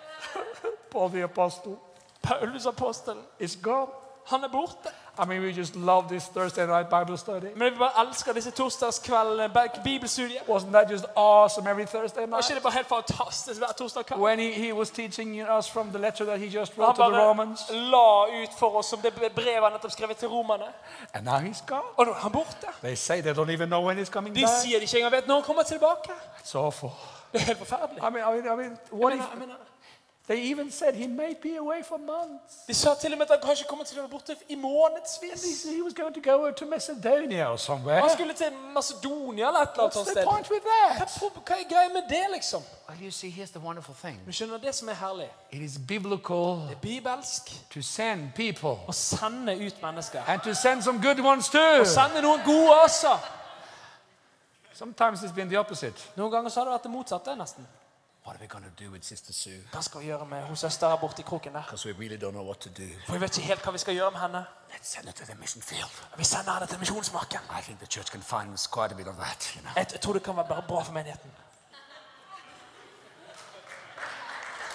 [0.92, 1.76] Paul the Apostle
[2.22, 3.90] Paulus apostelen, is gone.
[4.26, 4.88] han er borte.
[5.18, 7.46] I mean, we just love this Thursday night Bible study.
[7.56, 10.42] Men vi bare elsker disse torsdagskveldene, ba- bibelstudiet.
[10.48, 12.44] Wasn't that just awesome every Thursday Var night?
[12.50, 14.20] ikke det bare helt fantastisk hver torsdag kveld?
[14.20, 17.18] When he, he was teaching us from the letter that he just wrote to the
[17.18, 17.60] Romans.
[17.70, 20.64] la ut for oss som det brevet han nettopp skrevet til romerne.
[21.14, 21.82] And now he's gone.
[21.96, 22.66] Og nå er han borte.
[22.82, 24.52] They say they don't even know when he's coming De back.
[24.62, 26.10] sier de ikke engang vet når han kommer tilbake.
[26.44, 26.90] It's awful.
[27.32, 28.02] Det er helt forferdelig.
[28.02, 29.20] I mean, I mean, I mean what if
[30.28, 32.54] they even said he may be away for months?
[32.68, 34.62] de sa til og med at han kanskje kommer til å være borte i And
[34.62, 35.42] månedsvis.
[35.44, 38.00] he said he was going to go to Macedonia or somewhere.
[38.00, 40.24] Han skulle til Macedonia eller et eller annet What's the sted.
[40.24, 41.08] point with that?
[41.46, 42.62] hva er greia med det, liksom?
[42.88, 44.20] Well, you see, here's the wonderful thing.
[44.26, 45.30] Du skjønner det som er herlig?
[45.52, 47.42] It is biblical Det er bibelsk
[47.74, 50.22] to send people å sende ut mennesker.
[50.28, 51.80] and to send some good ones too.
[51.80, 53.18] Og sende noen gode også.
[54.72, 55.94] Sometimes it's been the opposite.
[56.16, 57.66] Noen ganger så har det vært det motsatte, nesten.
[58.26, 59.60] What are we going do with Sister Sue?
[59.72, 61.62] Hva skal vi gjøre med hun søstera borti kroken der?
[61.62, 62.88] Because we really don't know what to do.
[63.06, 64.44] For vi vet ikke helt hva vi skal gjøre med henne.
[64.70, 65.90] Let's send her to the mission field.
[66.16, 67.38] Vi sender henne til misjonsmarken.
[67.58, 69.72] I think the church can find quite a bit of that, you know.
[69.76, 71.30] Jeg jeg tror det kan være bare bra for menigheten.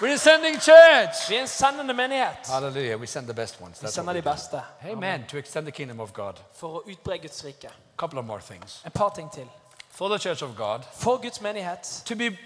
[0.00, 1.30] We're a sending church.
[1.30, 2.46] Vi er en sendende menighet.
[2.46, 3.00] Hallelujah.
[3.00, 3.82] We send the best ones.
[3.82, 4.34] Vi That's sender what de do.
[4.34, 5.24] beste Amen.
[5.28, 6.34] To extend the kingdom of God.
[6.54, 7.66] for å utbre Guds rike.
[7.68, 8.82] A couple of more things.
[8.86, 9.48] Et par ting til.
[9.90, 12.38] For the church of God, For Guds menighet, to be,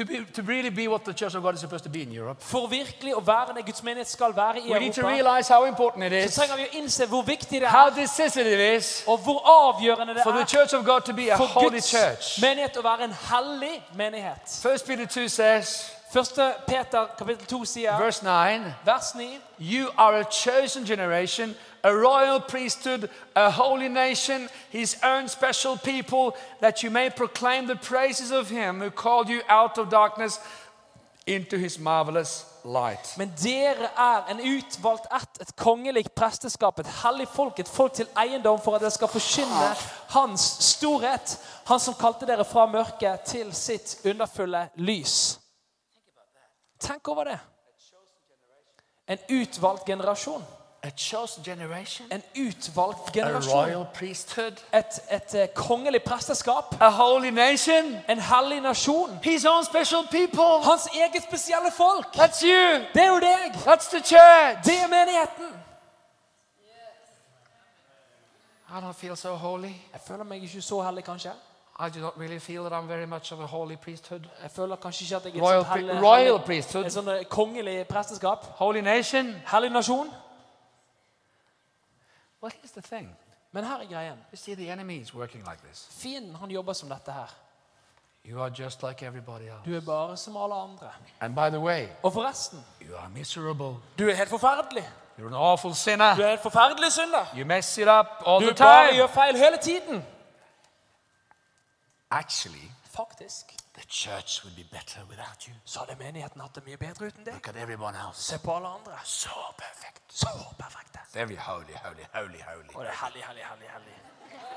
[0.00, 2.10] to be, to really be what the church of God is supposed to be in
[2.10, 5.14] Europe, for virkelig å være det Guds menighet skal være i we need to Europa,
[5.14, 7.94] realize how important it så is, trenger vi å innse hvor viktig det how er,
[8.00, 11.30] decisive it is og hvor avgjørende det for the er church of God to be
[11.30, 12.40] a for holy Guds church.
[12.42, 14.60] menighet å være en hellig menighet.
[14.62, 20.18] First Peter 2 says, Første Peter kapittel 2 sier, verse 9, vers 9, You are
[20.18, 26.90] a chosen generation, a royal priesthood, a holy nation, his own special people, that you
[26.90, 30.40] may proclaim the praises of him who called you out of darkness
[31.26, 33.14] into his marvelous light.
[33.16, 38.08] Men dere er en utvalgt ett, et kongelig presteskap, et hellig folk, et folk til
[38.18, 39.74] eiendom for at dere skal forkynne
[40.10, 41.38] Hans storhet,
[41.68, 45.38] Han som kalte dere fra mørket til sitt underfulle lys.
[46.80, 47.38] Tenk over det.
[49.08, 50.42] En utvalgt generasjon.
[52.10, 53.86] En utvalgt generasjon.
[54.72, 56.74] Et, et eh, kongelig presteskap.
[57.32, 59.18] nation, En hellig nasjon.
[60.64, 62.06] Hans eget spesielle folk.
[62.94, 63.54] Det er jo deg.
[64.64, 65.60] Det er menigheten.
[68.70, 69.68] I don't feel so holy.
[69.92, 71.30] Jeg føler meg ikke så hellig, kanskje.
[71.80, 74.20] I do not really feel that I'm very much of a holy priesthood.
[74.42, 76.84] Jeg føler kanskje ikke at jeg er Royal et hellig, royal priesthood.
[76.84, 78.46] et sånt eh, kongelig presteskap.
[78.56, 79.34] Holy nation.
[79.52, 80.10] Hellig nasjon.
[82.42, 83.16] Well, here's the thing.
[83.52, 84.18] Men her er greien.
[84.32, 85.88] You see, the enemy is working like this.
[85.90, 87.34] Fienden han jobber som dette her.
[88.24, 89.62] You are just like everybody else.
[89.70, 90.90] Du er bare som alle andre.
[91.20, 93.76] And by the way, Og forresten, you are miserable.
[93.98, 94.88] du er helt forferdelig.
[95.18, 96.16] You're an awful sinner.
[96.16, 97.26] Du er en forferdelig synder.
[97.36, 98.96] You mess it up all Du the bare time.
[98.96, 100.04] gjør feil hele tiden.
[102.10, 102.70] Actually,
[103.00, 103.44] Faktisk
[103.78, 105.54] the church would be better without you.
[105.64, 107.34] så hadde menigheten hatt det mye bedre uten deg.
[107.34, 108.22] Look at everyone else.
[108.22, 108.92] Se på alle andre.
[109.04, 110.02] Så perfekt.
[110.08, 110.28] Så
[110.58, 110.98] perfekte.
[111.14, 112.74] Very holy, holy, holy, holy.
[112.74, 113.68] Og det er hellig, hellig, hellig.
[113.76, 113.96] hellig.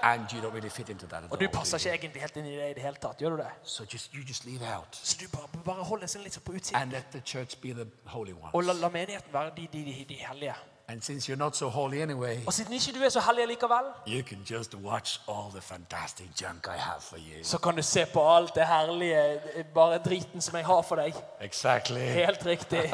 [0.04, 1.52] And you don't really fit into that at Og du all.
[1.54, 1.94] passer do you?
[1.94, 3.18] ikke egentlig helt inn i det i det hele tatt.
[3.22, 3.52] Gjør du det?
[3.64, 6.54] So just you just leave out Så du bare, bare holder seg litt sånn på
[6.58, 6.82] utsiden.
[6.82, 10.06] and let the church be the holy Og la, la menigheten være de, de, de,
[10.10, 10.56] de hellige.
[10.88, 13.86] And since you're not so holy anyway, Og siden ikke du er så hellig likevel,
[14.08, 17.44] you can just watch all the fantastic junk I have for you.
[17.44, 19.40] så kan du se på alt det herlige,
[19.74, 21.14] bare driten som jeg har for deg.
[21.42, 22.00] Exactly.
[22.00, 22.94] Helt riktig.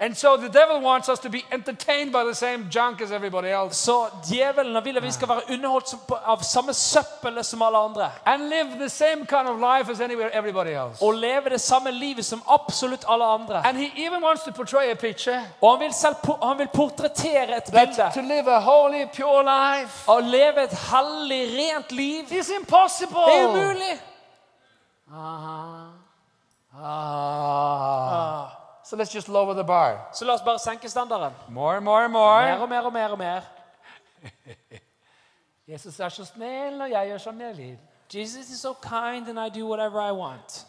[0.00, 3.46] And so the devil wants us to be entertained by the same junk as everybody
[3.48, 5.94] else Så djevelen vil at vi skal være underholdt
[6.26, 8.10] av samme søppel som alle andre.
[8.26, 11.02] and live the same kind of life as anywhere everybody else.
[11.04, 13.66] Og leve det samme livet som absolutt alle andre.
[13.66, 17.56] And he even wants to portray a picture Og han vil, selv, han vil portrettere
[17.56, 22.24] et bilde to live a holy, pure life å leve et hellig, rent liv.
[22.30, 23.20] It's impossible.
[23.26, 24.00] Det er umulig.
[26.76, 28.53] Ah.
[28.84, 30.08] So let's just lower the bar.
[30.12, 31.32] Så la oss bare senke standarden.
[31.48, 32.60] More and more and Mer more.
[32.62, 33.40] og mer og mer og mer.
[35.68, 37.78] Jesus er så snill, og jeg gjør som jeg vil.
[38.14, 40.66] Jesus is so kind and I do whatever I want.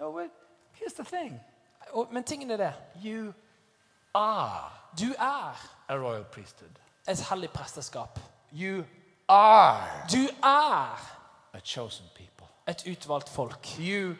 [0.00, 0.30] No, but
[0.74, 1.40] Here's the thing.
[1.92, 2.72] Og, men tingen er det.
[3.04, 3.32] You
[4.14, 5.56] are Du er
[5.88, 6.70] a royal priesthood.
[7.08, 8.18] et hellig presteskap.
[8.52, 8.84] You
[9.28, 10.98] are Du er
[11.54, 12.46] a chosen people.
[12.68, 13.66] et utvalgt folk.
[13.80, 14.14] You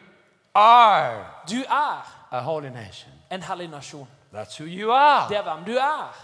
[0.55, 3.11] are Du er a holy nation.
[3.31, 4.07] en hellig nasjon.
[4.33, 5.29] That's who you are.
[5.29, 6.15] Det er hvem du er.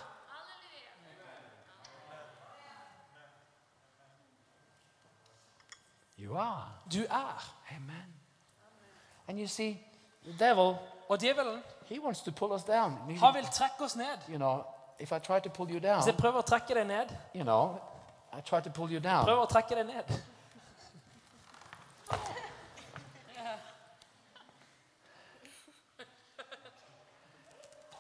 [6.20, 6.66] You are.
[6.94, 7.44] Du er.
[7.72, 8.14] Amen.
[9.28, 9.78] And you see,
[10.24, 10.78] the devil,
[11.10, 12.98] Og djevelen, he wants to pull us down.
[13.20, 14.18] Han vil trekke oss ned.
[14.30, 14.64] You know,
[15.00, 17.44] if I try to pull you down, Hvis jeg prøver å trekke deg ned, you
[17.44, 17.78] know,
[18.38, 19.26] I try to pull you down.
[19.26, 20.20] prøver å trekke deg ned.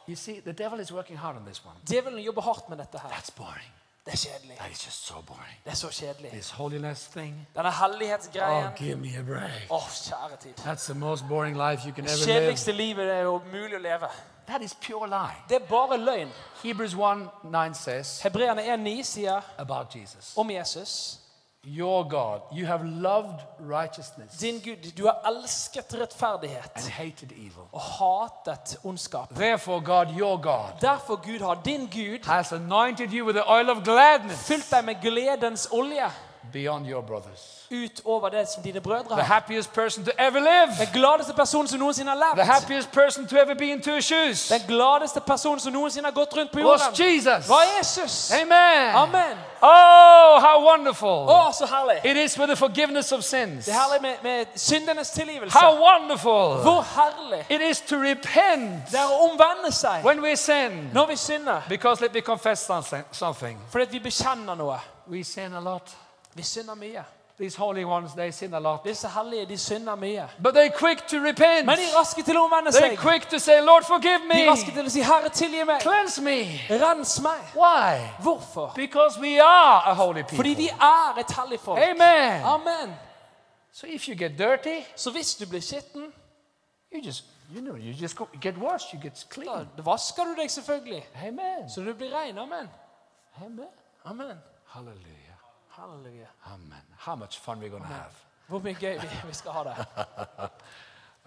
[0.07, 1.75] You see, the devil is working hard on this one.
[1.89, 3.09] Djevelen jobber hardt med dette her.
[3.09, 3.71] That's boring.
[4.05, 4.57] Det er kjedelig.
[4.57, 5.57] That is just so boring.
[5.63, 6.29] Det er så kjedelig.
[6.31, 7.47] This holiness thing.
[7.55, 8.65] Denne hellighetsgreien.
[8.67, 9.71] Oh, give me a break.
[9.71, 10.53] Åh, kjære tid.
[10.59, 12.33] That's the most boring life you can Det ever live.
[12.39, 14.07] kjedeligste livet er jo mulig å leve.
[14.47, 15.35] That is pure lie.
[15.49, 16.29] Det er bare løgn.
[16.63, 21.19] Hebrews 1 9 says Hebreerne 1,9 sier about Jesus, om Jesus
[21.67, 27.63] Your God, you have loved righteousness Din Gud, du har elsket rettferdighet and hated evil.
[27.71, 29.29] og hatet ondskap.
[29.35, 33.69] Therefore, God, your God, Derfor Gud har din Gud has anointed you with the oil
[33.69, 36.11] of gladness fylt deg med gledens olje
[36.53, 37.67] beyond your brothers.
[37.71, 39.33] utover det som dine brødre The har.
[39.33, 40.85] happiest person to ever live.
[40.85, 42.51] Den gladeste personen som noensinne har The levd.
[42.51, 46.37] happiest person to ever be in two shoes Den gladeste personen som noensinne har gått
[46.37, 47.49] rundt på was jorden, Jesus.
[47.49, 48.31] var Jesus.
[48.31, 48.95] Amen.
[48.95, 49.37] Amen.
[49.61, 51.25] Oh, how wonderful.
[51.29, 52.05] Oh, så herlig.
[52.11, 53.65] It is with the forgiveness of sins.
[53.65, 55.57] Det er herlig med, med syndenes tilgivelse.
[55.57, 56.61] How wonderful.
[56.61, 60.89] Hvor herlig It is to repent det er å omvende seg when we sin.
[60.93, 61.61] når vi synder.
[61.69, 62.59] Because let me confess
[63.11, 63.57] something-.
[63.71, 64.79] Fordi vi bekjenner noe.
[65.07, 65.97] We sin a lot.
[66.33, 67.03] Vi synder mye.
[67.37, 68.83] These holy ones, they sin a lot.
[68.85, 70.27] Disse hellige de synder mye.
[70.43, 71.65] But they're quick to repent.
[71.65, 72.97] Men de er raske til å omvende They're seg.
[72.97, 74.73] quick to say, Lord, forgive De er raske me.
[74.73, 75.81] til å si 'Herre, tilgi meg'.
[75.81, 76.61] Cleanse me.
[76.69, 77.41] Rens meg.
[77.55, 78.07] Why?
[78.21, 78.71] Hvorfor?
[78.75, 80.55] Because we are a holy Fordi people.
[80.55, 81.79] vi er et hellig folk.
[81.79, 82.43] Amen.
[82.43, 82.95] Amen.
[83.73, 86.13] So if you get dirty, Så hvis du blir skitten,
[86.93, 87.23] you just,
[87.55, 89.67] you know, you just go, get washed, you get clean.
[89.77, 91.05] da vasker du deg selvfølgelig.
[91.27, 91.69] Amen.
[91.69, 92.37] Så du blir ren.
[92.37, 92.69] Amen.
[93.45, 93.67] Amen.
[94.05, 94.37] Amen.
[95.77, 96.29] Hallelujah.
[96.45, 96.83] Amen.
[96.97, 98.13] How much fun we're going to have.
[98.47, 99.75] Hvor mye gøy vi, skal ha det.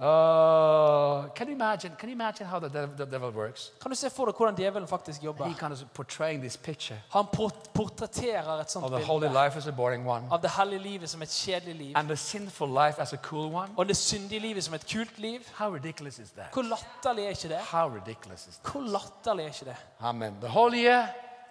[0.01, 1.91] Uh, can you imagine?
[1.99, 3.73] Can you imagine how the devil, the devil works?
[3.83, 5.45] Kan du se for deg hvordan djevelen faktisk jobber?
[5.45, 9.45] He kind of portraying this picture Han port portretterer et sånt of the holy bilde
[9.45, 12.17] life as a boring one, av det hellige livet som et kjedelig liv, and the
[12.17, 13.69] sinful life as a cool one.
[13.77, 15.41] og det syndige livet som et kult liv.
[15.57, 16.53] How ridiculous is that?
[16.53, 17.59] Hvor latterlig er ikke det?
[17.59, 18.73] How ridiculous is that?
[18.73, 19.77] Hvor latterlig er ikke det?
[20.01, 20.37] Amen.
[20.41, 21.07] The holier,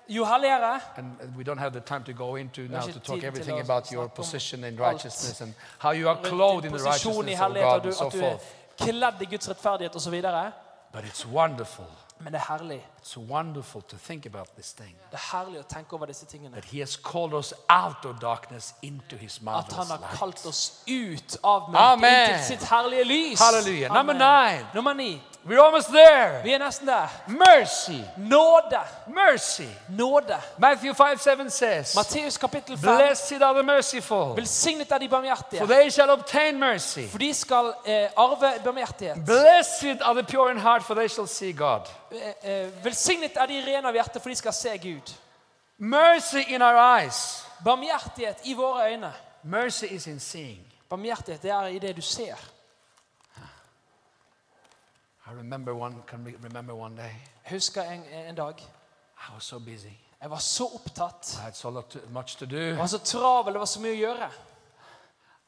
[0.10, 3.60] Jo helligere and we don't have the time to go into now to talk everything
[3.60, 7.86] about your position in righteousness and how you are clothed in the righteousness of God
[7.86, 8.43] and so forth.
[8.78, 10.22] kledd i Guds rettferdighet osv.
[10.91, 11.86] But it's wonderful.
[12.20, 12.86] Men det er herlig.
[13.08, 14.95] It's wonderful to think about this thing.
[15.12, 16.51] Det er herlig å tenke over disse tingene.
[16.53, 20.20] That He has called us out of darkness into His At marvelous han har light.
[20.20, 22.01] kalt oss ut av Amen.
[22.01, 23.39] mørket til sitt herlige lys.
[23.39, 23.93] Hallelujah.
[23.93, 24.66] Number nine.
[24.76, 25.22] Nummer ni.
[25.47, 26.41] We're almost there.
[26.43, 27.08] Vi er nesten der.
[27.28, 28.01] Mercy.
[28.18, 28.80] Nåde.
[29.08, 29.70] Mercy.
[29.89, 30.36] Nåde.
[30.58, 32.95] Matthew 5 7 says, Matteus kapittel 5.
[32.97, 37.08] Blessed are the merciful, Velsignet er de barmhjertige, for they shall obtain mercy.
[37.08, 39.26] for de skal eh, arve barmhjertighet.
[39.26, 41.82] Blessed are the pure in heart, for they shall see God.
[42.12, 45.13] Eh, eh, velsignet er de rene av hjerte, for de skal se Gud.
[45.77, 47.45] Mercy in our eyes.
[47.63, 49.13] Barmhjertighet i våre øyne.
[49.43, 50.73] Mercy is in seeing.
[50.89, 52.35] Barmhjertighet det er i det du ser.
[55.27, 57.11] I remember one, can we remember one day,
[57.49, 58.55] husker en, en dag.
[59.17, 59.93] I was so busy.
[60.21, 61.33] Jeg var så opptatt.
[61.33, 63.99] I had so to, much to Jeg var så travel, det var så mye å
[63.99, 64.29] gjøre.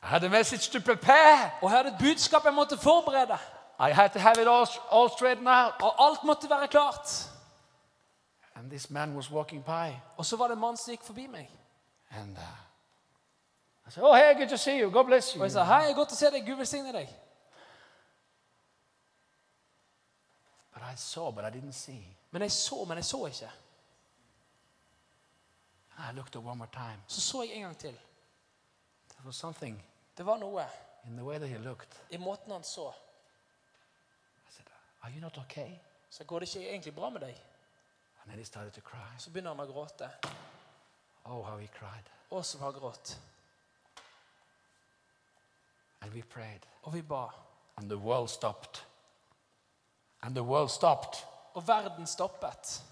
[0.04, 1.52] I had a message to prepare.
[1.62, 3.38] Og jeg hadde et budskap jeg måtte forberede.
[3.80, 5.74] I had to have it all, all straightened out.
[5.82, 7.30] Og alt måtte være klart.
[8.60, 9.96] And this man was walking by.
[10.18, 11.52] Og så var det en mann som gikk forbi meg.
[12.12, 12.44] And uh,
[13.88, 14.92] I said, Oh, hey, good to see you.
[14.92, 15.42] God bless you.
[15.42, 16.44] Og jeg sa hei, godt å se deg.
[16.46, 17.08] Gud velsigne deg.
[20.74, 22.18] But I saw, but I didn't see.
[22.32, 23.52] Men jeg så, men jeg så ikke.
[26.00, 27.00] I looked at one more time.
[27.08, 27.98] Så så jeg en gang til.
[29.16, 29.86] There was something
[30.18, 30.66] Det var noe
[31.06, 32.02] in the way that he looked.
[32.10, 32.90] i måten han så.
[34.50, 34.68] I said,
[35.02, 35.80] Are you not okay?
[36.10, 37.42] Så går det ikke egentlig bra med deg?
[39.18, 40.10] Så begynner han å gråte.
[41.26, 42.10] Oh, how he cried.
[42.30, 43.20] Og som har grått.
[46.02, 46.66] And we prayed.
[46.84, 47.30] Og vi ba.
[47.78, 48.84] And the world stopped.
[50.22, 51.26] And the world stopped.
[51.54, 52.84] Og verden stoppet.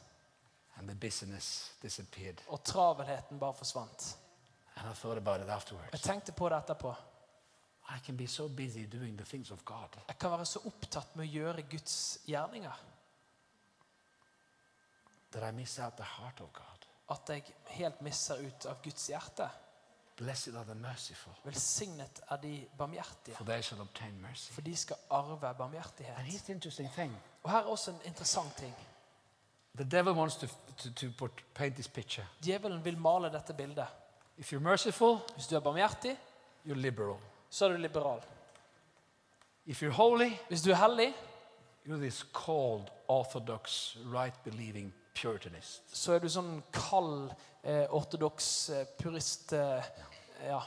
[0.77, 2.41] And the busyness disappeared.
[2.47, 4.17] Og travelheten bare forsvant.
[4.75, 6.95] And I thought about it Jeg tenkte på det etterpå.
[7.89, 11.15] I can be so busy doing the things of God Jeg kan være så opptatt
[11.15, 12.83] med å gjøre Guds gjerninger
[15.39, 16.88] that I miss out the heart of God.
[17.11, 19.49] at jeg helt misser ut av Guds hjerte.
[20.17, 24.51] Blessed are the merciful, Velsignet er de barmhjertige, for they shall obtain mercy.
[24.53, 26.15] for de skal arve And barmhjertighet.
[26.17, 27.17] here's the interesting thing.
[27.43, 28.73] Og her er også en interessant ting.
[29.75, 32.27] The devil wants to, to, to put, paint this picture.
[32.43, 33.88] Djevelen vil male dette bildet.
[34.38, 36.17] If you're merciful, Hvis du er barmhjertig,
[36.65, 37.17] you're liberal.
[37.49, 38.21] så er du liberal.
[39.65, 41.13] If you're holy, Hvis du er hellig,
[41.85, 45.82] you're this cold, orthodox, right believing puritanist.
[45.93, 47.32] så er du sånn kald,
[47.63, 49.53] eh, ortodoks eh, purist.
[49.53, 49.84] Eh,
[50.47, 50.61] ja.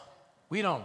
[0.51, 0.85] We don't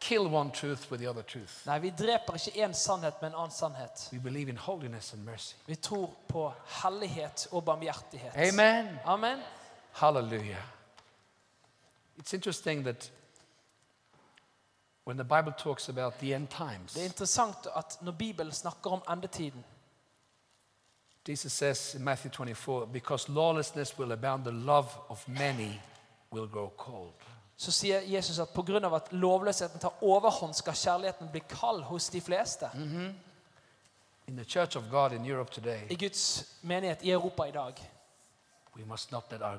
[0.00, 1.66] kill one truth with the other truth.
[1.66, 4.08] Nei, vi dreper ikke én sannhet med en annen sannhet.
[4.12, 5.54] We believe in holiness and mercy.
[5.66, 6.52] Vi tror på
[6.82, 8.36] hellighet og barmhjertighet.
[8.36, 8.98] Amen.
[9.04, 9.40] Amen.
[9.92, 10.62] Hallelujah.
[12.18, 13.10] It's interesting that
[15.04, 18.90] when the Bible talks about the end times, Det er interessant at når Bibelen snakker
[18.90, 19.64] om endetiden,
[21.28, 25.80] Jesus says in Matthew 24, because lawlessness will abound, the love of many
[26.30, 27.12] will grow cold.
[27.56, 28.94] så sier Jesus at pga.
[28.96, 32.66] at lovløsheten tar overhånd, skal kjærligheten bli kald hos de fleste.
[34.26, 37.74] In the church of God in Europe today, I Guds menighet i Europa i dag
[38.76, 39.58] we must not let our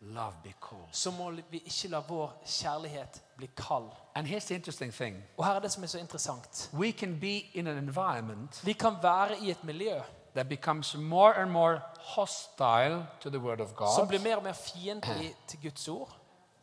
[0.00, 0.88] love be cold.
[0.92, 3.90] så må vi ikke la vår kjærlighet bli kald.
[4.14, 6.70] And here's the interesting thing Og her er det som er så interessant.
[6.74, 10.00] we can be in an environment Vi kan være i et miljø
[10.34, 14.52] that becomes more and more hostile to the Word of som blir mer og mer
[14.52, 16.08] fiendtlig til Guds ord.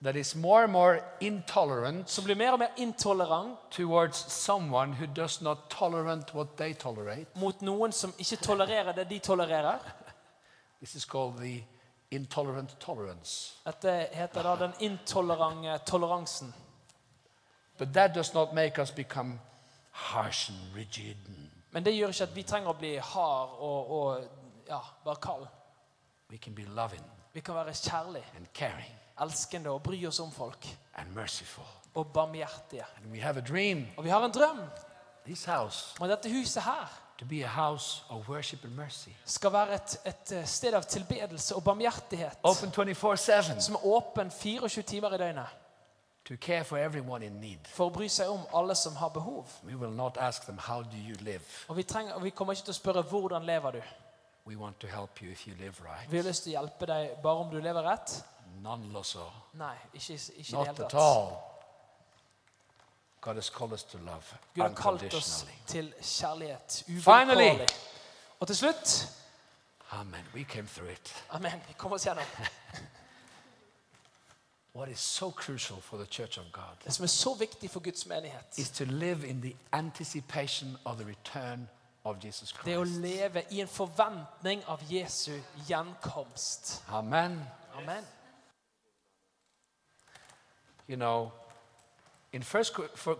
[0.03, 5.05] that is more and more intolerant Som blir mer og mer intolerant towards someone who
[5.15, 7.25] does not tolerate what they tolerate.
[7.35, 9.79] mot noen som ikke tolererer det de tolererer.
[10.79, 11.63] This is called the
[12.11, 13.53] intolerant tolerance.
[13.65, 16.53] Dette heter da den intolerante toleransen.
[17.77, 19.39] But that does not make us become
[19.91, 21.15] harsh and rigid.
[21.27, 25.21] And Men det gjør ikke at vi trenger å bli hard og, og ja, bare
[25.23, 25.47] kald.
[27.33, 28.25] Vi kan være kjærlige,
[29.21, 30.67] elskende og bry oss om folk.
[31.95, 32.85] Og barmhjertige.
[33.97, 34.61] Og vi har en drøm
[35.99, 36.89] om dette huset her
[39.25, 42.39] skal være et, et eh, sted av tilbedelse og barmhjertighet.
[42.43, 45.60] Open 24 7 Som er åpen 24 timer i døgnet.
[46.31, 47.59] To care for everyone in need.
[47.67, 49.51] For å bry seg om alle som har behov.
[49.67, 51.43] We will not ask them, How do you live?
[51.67, 53.81] Og vi, trenger, vi kommer ikke til å spørre hvordan lever du.
[54.47, 56.07] We want to help you if you live right.
[56.11, 58.13] Vi har lyst til å hjelpe deg bare om du lever rett.
[58.63, 59.17] None less.
[59.59, 61.35] Nei, ikke, ikke Not at all.
[63.21, 64.23] God has called us to love
[64.55, 66.83] Gud har kalt oss til kjærlighet.
[66.87, 67.67] Uvilkårlig.
[68.39, 68.95] Og til slutt
[69.91, 70.23] Amen.
[70.33, 71.13] We came through it.
[71.29, 71.61] Amen.
[71.67, 72.23] Vi kommer oss gjennom.
[74.73, 77.79] What is so crucial for the church of God Det som er så viktig for
[77.79, 81.69] Guds menighet, is to live in the anticipation of the return
[82.03, 83.01] of Jesus det er å Christ.
[83.01, 85.31] leve i en forventning av Jesu
[85.67, 86.83] gjenkomst.
[86.89, 87.39] Amen.
[87.77, 88.03] Amen.
[90.87, 91.31] You know,
[92.33, 92.63] in 1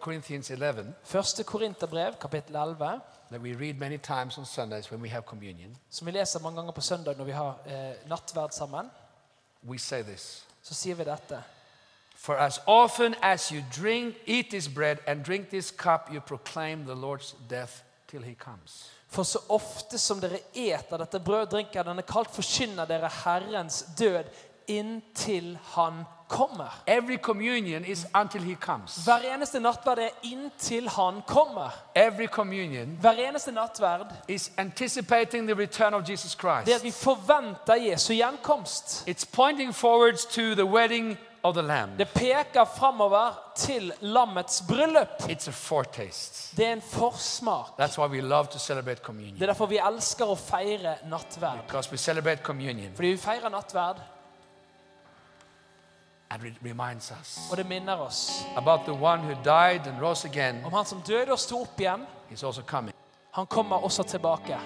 [0.02, 5.10] Corinthians 11, Første Korinterbrev, kapittel 11, that we read many times on Sundays when we
[5.10, 8.90] have communion, som vi leser mange ganger på søndag når vi har eh, nattverd sammen,
[9.64, 10.46] we say this.
[10.64, 11.42] Så sier vi dette.
[12.16, 16.86] For as often as you drink, eat this bread and drink this cup, you proclaim
[16.86, 18.92] the Lord's death till he comes.
[19.10, 24.30] For så ofte som dere eter dette brød drinker denne kaldt, forkynner dere Herrens død
[24.72, 26.82] inntil Han kommer.
[26.88, 28.96] Every communion is until he comes.
[29.06, 31.70] Hver eneste nattverd er inntil Han kommer.
[31.96, 36.92] Every communion Hver eneste nattverd is anticipating the return of Jesus det er at vi
[36.92, 39.08] forventer Jesu gjenkomst.
[39.08, 41.98] It's pointing forwards to the wedding of the Lamb.
[41.98, 45.22] Det peker framover til lammets bryllup.
[45.22, 46.58] It's a foretaste.
[46.58, 47.66] Det er en forsmak.
[47.80, 51.66] That's why we love to celebrate Det er derfor vi elsker å feire nattverd.
[51.68, 53.96] Because we celebrate communion Fordi vi feirer nattverd,
[56.34, 60.28] and it reminds us og det minner oss about the one who died and rose
[60.28, 62.06] again om han som døde og sto opp igjen.
[62.32, 62.96] is also coming.
[63.32, 64.58] Han kommer også tilbake.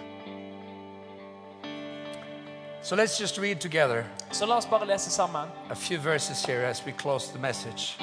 [2.82, 5.48] So let's just read together Så la oss bare lese sammen.
[5.72, 7.98] a few verses here as we close the message.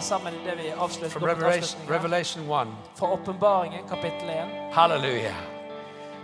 [0.00, 1.10] Sammen i det vi avslutter.
[1.10, 1.94] From går mot Revelation, avslutningen.
[1.94, 2.68] Revelation 1.
[2.96, 4.72] Fra åpenbaringen, kapittel 1.
[4.72, 5.34] Hallelujah.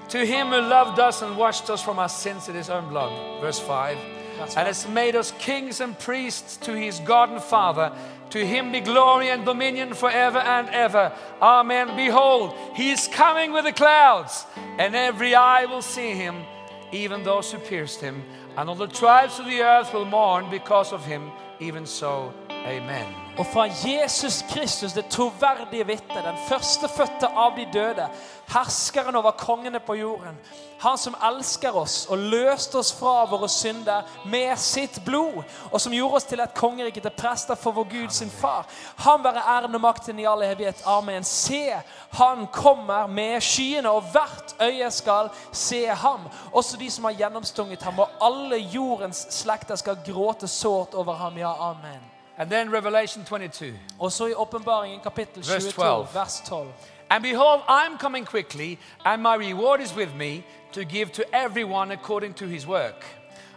[0.09, 3.11] To him who loved us and washed us from our sins in his own blood.
[3.43, 4.17] Verse 5.
[4.41, 4.66] And 5.
[4.66, 7.93] has made us kings and priests to his God and Father.
[8.30, 11.12] To him be glory and dominion forever and ever.
[11.41, 11.97] Amen.
[11.97, 14.45] Behold, he is coming with the clouds,
[14.78, 16.45] and every eye will see him,
[16.93, 18.22] even those who pierced him.
[18.57, 21.30] And all the tribes of the earth will mourn because of him.
[21.61, 23.28] Even so, amen.
[23.39, 28.09] Og fra Jesus Kristus, det troverdige vitnet, den førstefødte av de døde,
[28.51, 30.41] herskeren over kongene på jorden,
[30.78, 35.95] han som elsker oss og løste oss fra våre synder med sitt blod, og som
[35.95, 38.66] gjorde oss til et kongerike til prester for vår Gud sin far.
[39.05, 40.82] Han være æren og makten i all evighet.
[40.86, 41.24] Amen.
[41.24, 41.62] Se,
[42.18, 46.26] han kommer med skyene, og hvert øye skal se ham.
[46.53, 51.39] Også de som har gjennomstunget ham, og alle jordens slekter skal gråte sårt over ham.
[51.39, 52.07] Ja, amen.
[52.39, 53.74] And then Revelation 22.
[53.99, 56.09] Og så i åpenbaringen kapittel Verse 22, 12.
[56.14, 56.72] vers 12.
[57.11, 61.91] And behold, I'm coming quickly, and my reward is with me to give to everyone
[61.93, 63.05] according to his work.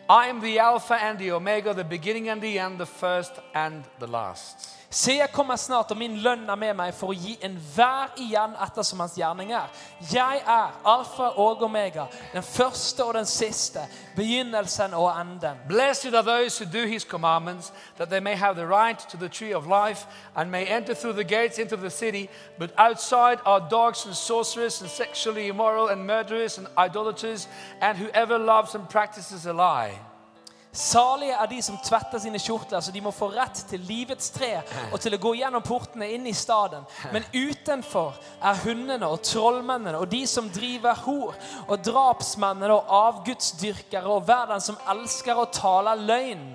[0.10, 3.84] I am the Alpha and the Omega, the beginning and the end, the first and
[4.00, 4.81] the last.
[4.94, 8.58] Se, jeg kommer snart, og min lønn er med meg for å gi enhver igjen
[8.60, 9.70] etter som hans gjerning er.
[10.12, 13.86] Jeg er alfa og omega, den første og den siste,
[14.18, 15.64] begynnelsen og enden.
[15.70, 19.30] Blessed are those who do his commandments, that they may have the right to the
[19.30, 22.28] tree of life and may enter through the gates into the city.
[22.60, 27.48] But outside are dogs and sorcerers and sexually immoral and murderers and idolaters
[27.80, 30.11] and whoever loves and practices a lie.
[30.74, 34.54] Salige er de som tvetter sine kjortler, så de må få rett til livets tre
[34.94, 36.86] og til å gå gjennom portene inn i staden.
[37.12, 41.36] Men utenfor er hundene og trollmennene og de som driver hor,
[41.68, 46.52] og drapsmennene og avgudsdyrkere og hver den som elsker å tale løgn.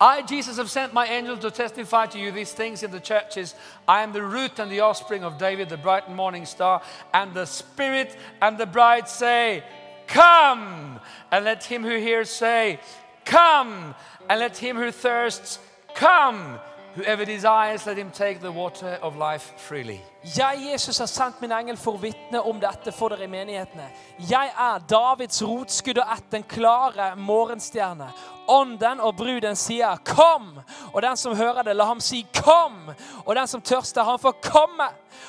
[0.00, 3.54] I, Jesus, have sent my angel to testify to you these things in the churches.
[3.86, 6.82] I am the root and the offspring of David, the bright morning star.
[7.12, 9.62] And the Spirit and the bride say,
[10.08, 10.98] Come!
[11.30, 12.80] And let him who hears say,
[13.24, 13.94] Come!
[14.28, 15.58] And let him who thirsts
[15.94, 16.58] come!
[16.96, 20.00] Whoever desires, let him take the water of life freely.
[20.36, 23.88] Jeg, Jesus, har sendt min engel for å vitne om dette for dere i menighetene.
[24.30, 28.12] Jeg er Davids rotskudd og ett, den klare morgenstjerne.
[28.46, 30.62] Ånden og bruden sier 'kom',
[30.92, 32.94] og den som hører det, la ham si 'kom'.
[33.26, 34.88] Og den som tørster, han får komme.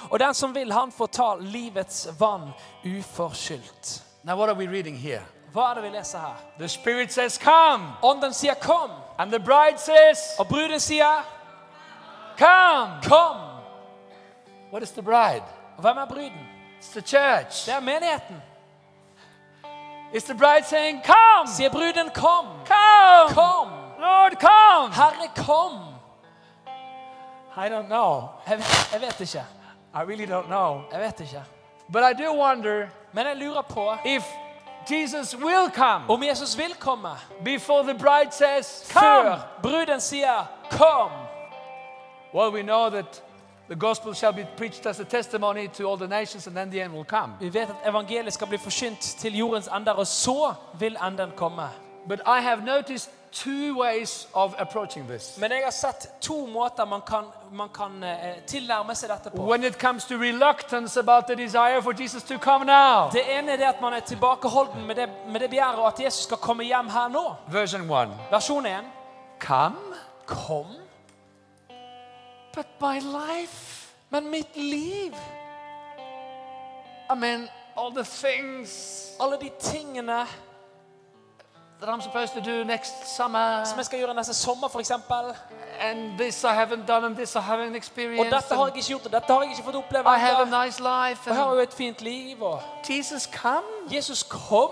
[0.10, 2.54] Og den som vil, han får ta livets vann
[2.86, 4.04] uforskyldt.
[4.24, 5.26] Now, what are we reading here?
[5.56, 6.36] Det vi leser her?
[6.60, 7.84] The Spirit says, Come!
[8.04, 11.26] Ånden sier 'kom', And the bride says, og bruden sier
[12.38, 13.02] Come!
[13.04, 13.38] 'kom'.
[14.72, 15.44] What is the bride?
[15.78, 16.48] Og hvem er bruden?
[16.82, 17.66] It's the church.
[17.66, 18.44] Det er menigheten.
[20.14, 21.48] Is the bride saying, Come!
[21.48, 23.34] Sier bruden 'kom', Come!
[23.34, 23.72] kom.
[24.00, 24.94] Lord, come!
[24.94, 25.72] Herre, kom.
[27.58, 28.24] I don't know.
[28.48, 29.46] Jeg, jeg vet ikke.
[29.94, 30.82] I really don't know.
[30.92, 31.44] Jeg vet ikke.
[31.92, 34.24] But I do wonder Men jeg lurer på if
[34.90, 37.10] Jesus will come om Jesus vil komme
[37.44, 39.04] before the bride says, Come!
[39.04, 41.12] før bruden sier 'kom'.
[42.34, 43.24] Well, we know that
[43.68, 46.82] the gospel shall be preached as a testimony to all the nations, and then the
[46.82, 47.34] end will come.
[47.40, 51.70] Vi vet at evangeliet skal bli forsynt til jordens ender, og så vil enden komme.
[52.08, 55.38] But I have noticed two ways of approaching this.
[55.38, 59.44] Men jeg har sett to måter man kan, man kan eh, tilnærme seg dette på.
[59.44, 63.10] When it comes to reluctance about the desire for Jesus to come now.
[63.12, 66.00] Det ene er det at man er tilbakeholden med det, med det begjæret og at
[66.00, 67.36] Jesus skal komme hjem her nå.
[67.52, 68.84] Version 1 Versjon 1.
[69.40, 70.66] Come, Kom,
[72.54, 73.92] but my life.
[74.10, 75.14] men mitt liv,
[77.10, 80.26] I mean, all the things alle de tingene
[81.86, 84.92] that I'm supposed to do next summer, som jeg skal gjøre neste sommer f.eks.
[85.80, 88.32] and this I haven't done, and this I haven't Og experienced.
[88.32, 90.66] dette har jeg ikke gjort, og dette har jeg ikke fått oppleve I have a
[90.66, 91.30] nice life.
[91.30, 92.42] Og har jo et fint liv.
[92.44, 93.68] Og Jesus, come.
[93.92, 94.72] Jesus kom.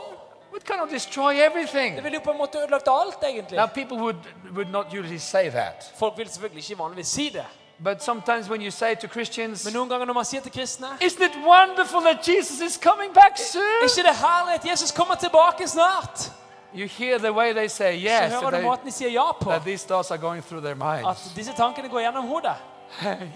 [0.51, 1.95] Would kind of destroy everything.
[1.95, 3.57] Det ville jo på en måte ødelagt alt, egentlig.
[3.57, 4.21] Now, people would,
[4.55, 5.91] would not usually say that.
[5.95, 7.45] Folk vil selvfølgelig ikke vanligvis si det.
[7.83, 10.87] But sometimes when you say to Christians, Men noen ganger når man sier til kristne
[11.01, 13.81] Isn't it wonderful that Jesus is coming back soon?
[13.81, 16.31] Er ikke det herlig at Jesus kommer tilbake snart?
[16.75, 19.31] You hear the way they say Så yes, hører that, du måten de sier ja
[19.31, 19.49] på.
[19.49, 21.07] that these thoughts are going through their minds.
[21.07, 22.55] At disse tankene går gjennom hodet.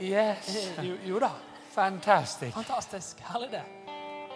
[0.00, 1.28] Yes, Jo, jo da.
[1.74, 2.54] fantastic.
[2.54, 3.16] Fantastisk.
[3.20, 3.62] Herlig det.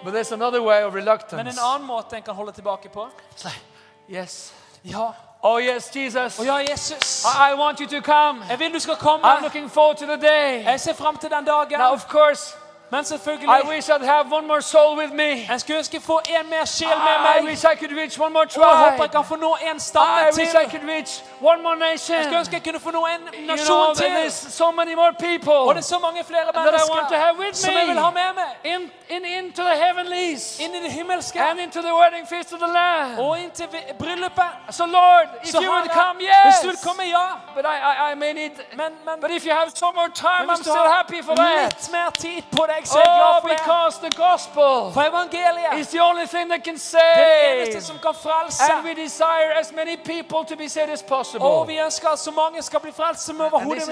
[0.05, 0.95] But there's another way of
[1.33, 3.61] Men en annen måte en kan holde tilbake på It's like,
[4.09, 4.55] yes.
[4.85, 5.13] Ja.
[5.43, 6.39] Oh, yes, Jesus.
[6.39, 7.25] Oh, ja, Jesus.
[7.25, 8.45] I, I want you to come.
[8.51, 9.25] Jeg vil du skal komme.
[9.25, 10.65] I'm looking forward to the day.
[10.65, 11.79] Jeg ser frem til den dagen.
[11.79, 12.57] Now, of course,
[12.93, 15.31] Men I selvfølgelig wish I'd have one more soul with me.
[15.53, 17.37] Jeg skulle ønske få en mer sjel med meg.
[17.51, 19.81] wish I could reach one more Og jeg håper jeg kan få nå en I
[19.81, 20.41] stamme til.
[20.43, 21.13] wish I could reach
[21.51, 24.07] one more Jeg skulle ønske jeg kunne få nå en You know, nasjon til.
[24.17, 25.13] there's so many more
[25.69, 27.87] Og det er så mange flere that I want to mennesker have with som jeg
[27.89, 28.51] vil ha med meg.
[28.75, 28.81] in,
[29.17, 31.39] in, into the heavenlies Inn i det himmelske.
[31.51, 33.19] and into the wedding feast of the land.
[33.25, 33.67] Og inn til
[34.03, 34.51] bryllupet.
[34.71, 36.33] So, Lord, if Så you would come, yes.
[36.47, 37.27] hvis du vil komme, ja.
[37.57, 38.55] But I, I, I may need.
[38.81, 41.63] Men, men, But if you have some more time, I'm still happy for that.
[41.65, 45.89] litt mer tid på deg, jeg Oh, glad for because the gospel For evangeliet is
[45.89, 48.63] the only thing that can det er det eneste som kan frelse.
[48.73, 51.47] And we desire as many people to be saved as possible.
[51.47, 53.83] Og vi ønsker at så mange skal bli frelst som overhodet mulig.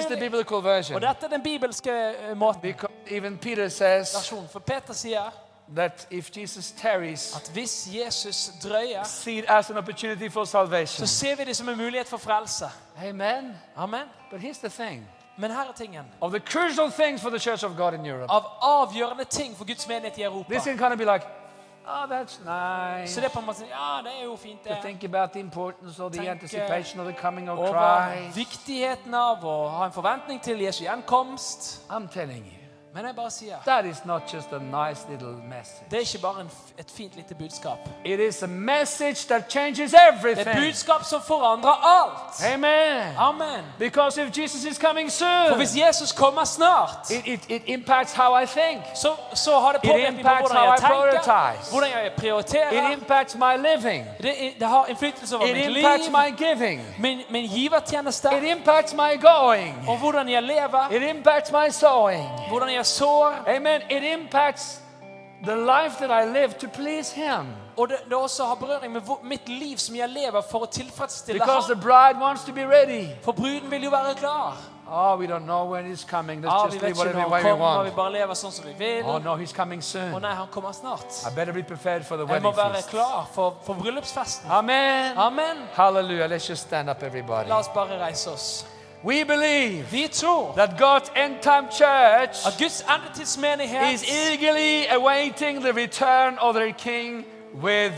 [0.94, 2.60] Og dette er den bibelske eh, måten.
[2.60, 4.32] Because even Peter says.
[4.52, 5.30] For Peter sier
[5.76, 11.06] that if Jesus tarries, at hvis Jesus drøyer, see it as an opportunity for salvation.
[11.06, 12.64] så ser vi det som en mulighet for frelse.
[13.08, 13.58] Amen.
[13.76, 14.04] Amen.
[14.30, 15.08] But here's the thing
[15.40, 16.04] Men her er tingen.
[16.20, 18.30] of the crucial things for the church of God in Europe.
[18.30, 20.52] Av avgjørende ting for Guds menighet i Europa.
[20.52, 21.26] This can kind of be like,
[21.86, 23.14] oh, that's nice.
[23.14, 24.78] Så det er på en måte Ja, det er jo fint, To det.
[24.84, 28.36] think about the importance or the Tenke anticipation of the coming of Over Christ.
[28.36, 31.80] viktigheten av å ha en forventning til Jesu gjenkomst.
[31.90, 32.59] I'm telling you,
[32.94, 35.84] Men jeg bare sier that is not just a nice little message.
[35.90, 37.78] det er ikke bare en, et fint lite budskap.
[38.04, 40.56] It is a message that changes Det er et everything.
[40.66, 42.54] budskap som forandrer alt.
[42.54, 43.14] Amen.
[43.18, 43.64] Amen.
[43.78, 45.18] Because if Jesus is coming For
[45.48, 48.82] soon, hvis Jesus kommer snart, it, it, it impacts how I think.
[48.94, 51.70] så, så har det påvirkning på impacts hvordan how jeg I tenker, prioritize.
[51.72, 52.92] hvordan jeg It prioriterer.
[52.92, 54.06] impacts my living.
[54.22, 56.80] Det, det har innflytelse over It mitt impacts liv, my giving.
[56.98, 59.84] min, min givertjeneste, It impacts my going.
[59.88, 62.24] og hvordan jeg lever, It impacts my sowing.
[62.48, 63.34] hvordan jeg sår.
[63.48, 63.82] Amen.
[63.90, 64.80] It impacts
[65.44, 67.46] the life that I live to please Him.
[67.76, 71.38] Og det, det også har berøring med mitt liv som jeg lever for å tilfredsstille
[71.40, 71.82] Because the ham.
[71.82, 73.08] bride wants to be ready.
[73.22, 74.56] For bruden vil jo være klar.
[74.92, 76.42] Oh, we don't know when he's coming.
[76.42, 77.84] Let's Ah, just live whatever way we want.
[77.88, 79.04] vi bare lever sånn som vi vil.
[79.04, 81.06] Oh no, he's coming Å Oh, nei, han kommer snart.
[81.26, 82.90] I better be prepared for the Jeg må være feast.
[82.90, 84.50] klar for, for bryllupsfesten.
[84.50, 85.16] Amen.
[85.18, 85.56] Amen.
[85.74, 86.26] Hallelujah.
[86.28, 87.48] Let's just stand up, everybody.
[87.48, 88.66] La oss bare reise oss.
[89.04, 95.60] We believe Vi tror that God's end time church at Guds endetidsmenighet is eagerly awaiting
[95.62, 97.24] the return of their King
[97.62, 97.92] with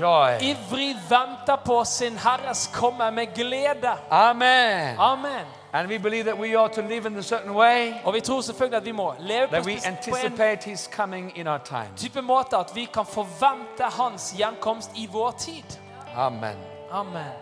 [0.00, 0.38] joy.
[0.40, 3.90] ivrig venter på sin Herres komme med glede.
[4.10, 4.96] Amen.
[4.98, 5.44] Amen.
[5.72, 8.40] And we believe that we ought to live in a certain way Og vi tror
[8.40, 11.46] selvfølgelig at vi må leve på, that we spes- på en anticipate His coming in
[11.46, 11.88] our time.
[11.96, 15.78] type måte at vi kan forvente Hans gjenkomst i vår tid.
[16.16, 16.56] Amen.
[16.92, 17.32] Amen.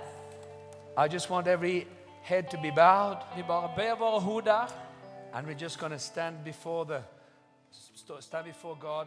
[0.99, 1.87] I just want every
[2.25, 4.73] head to be bowed, Vi bare bøyer våre hoder,
[5.35, 7.03] and we're just going to stand before the
[8.21, 9.07] stand before God.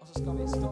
[0.00, 0.68] Og så skal vi stå.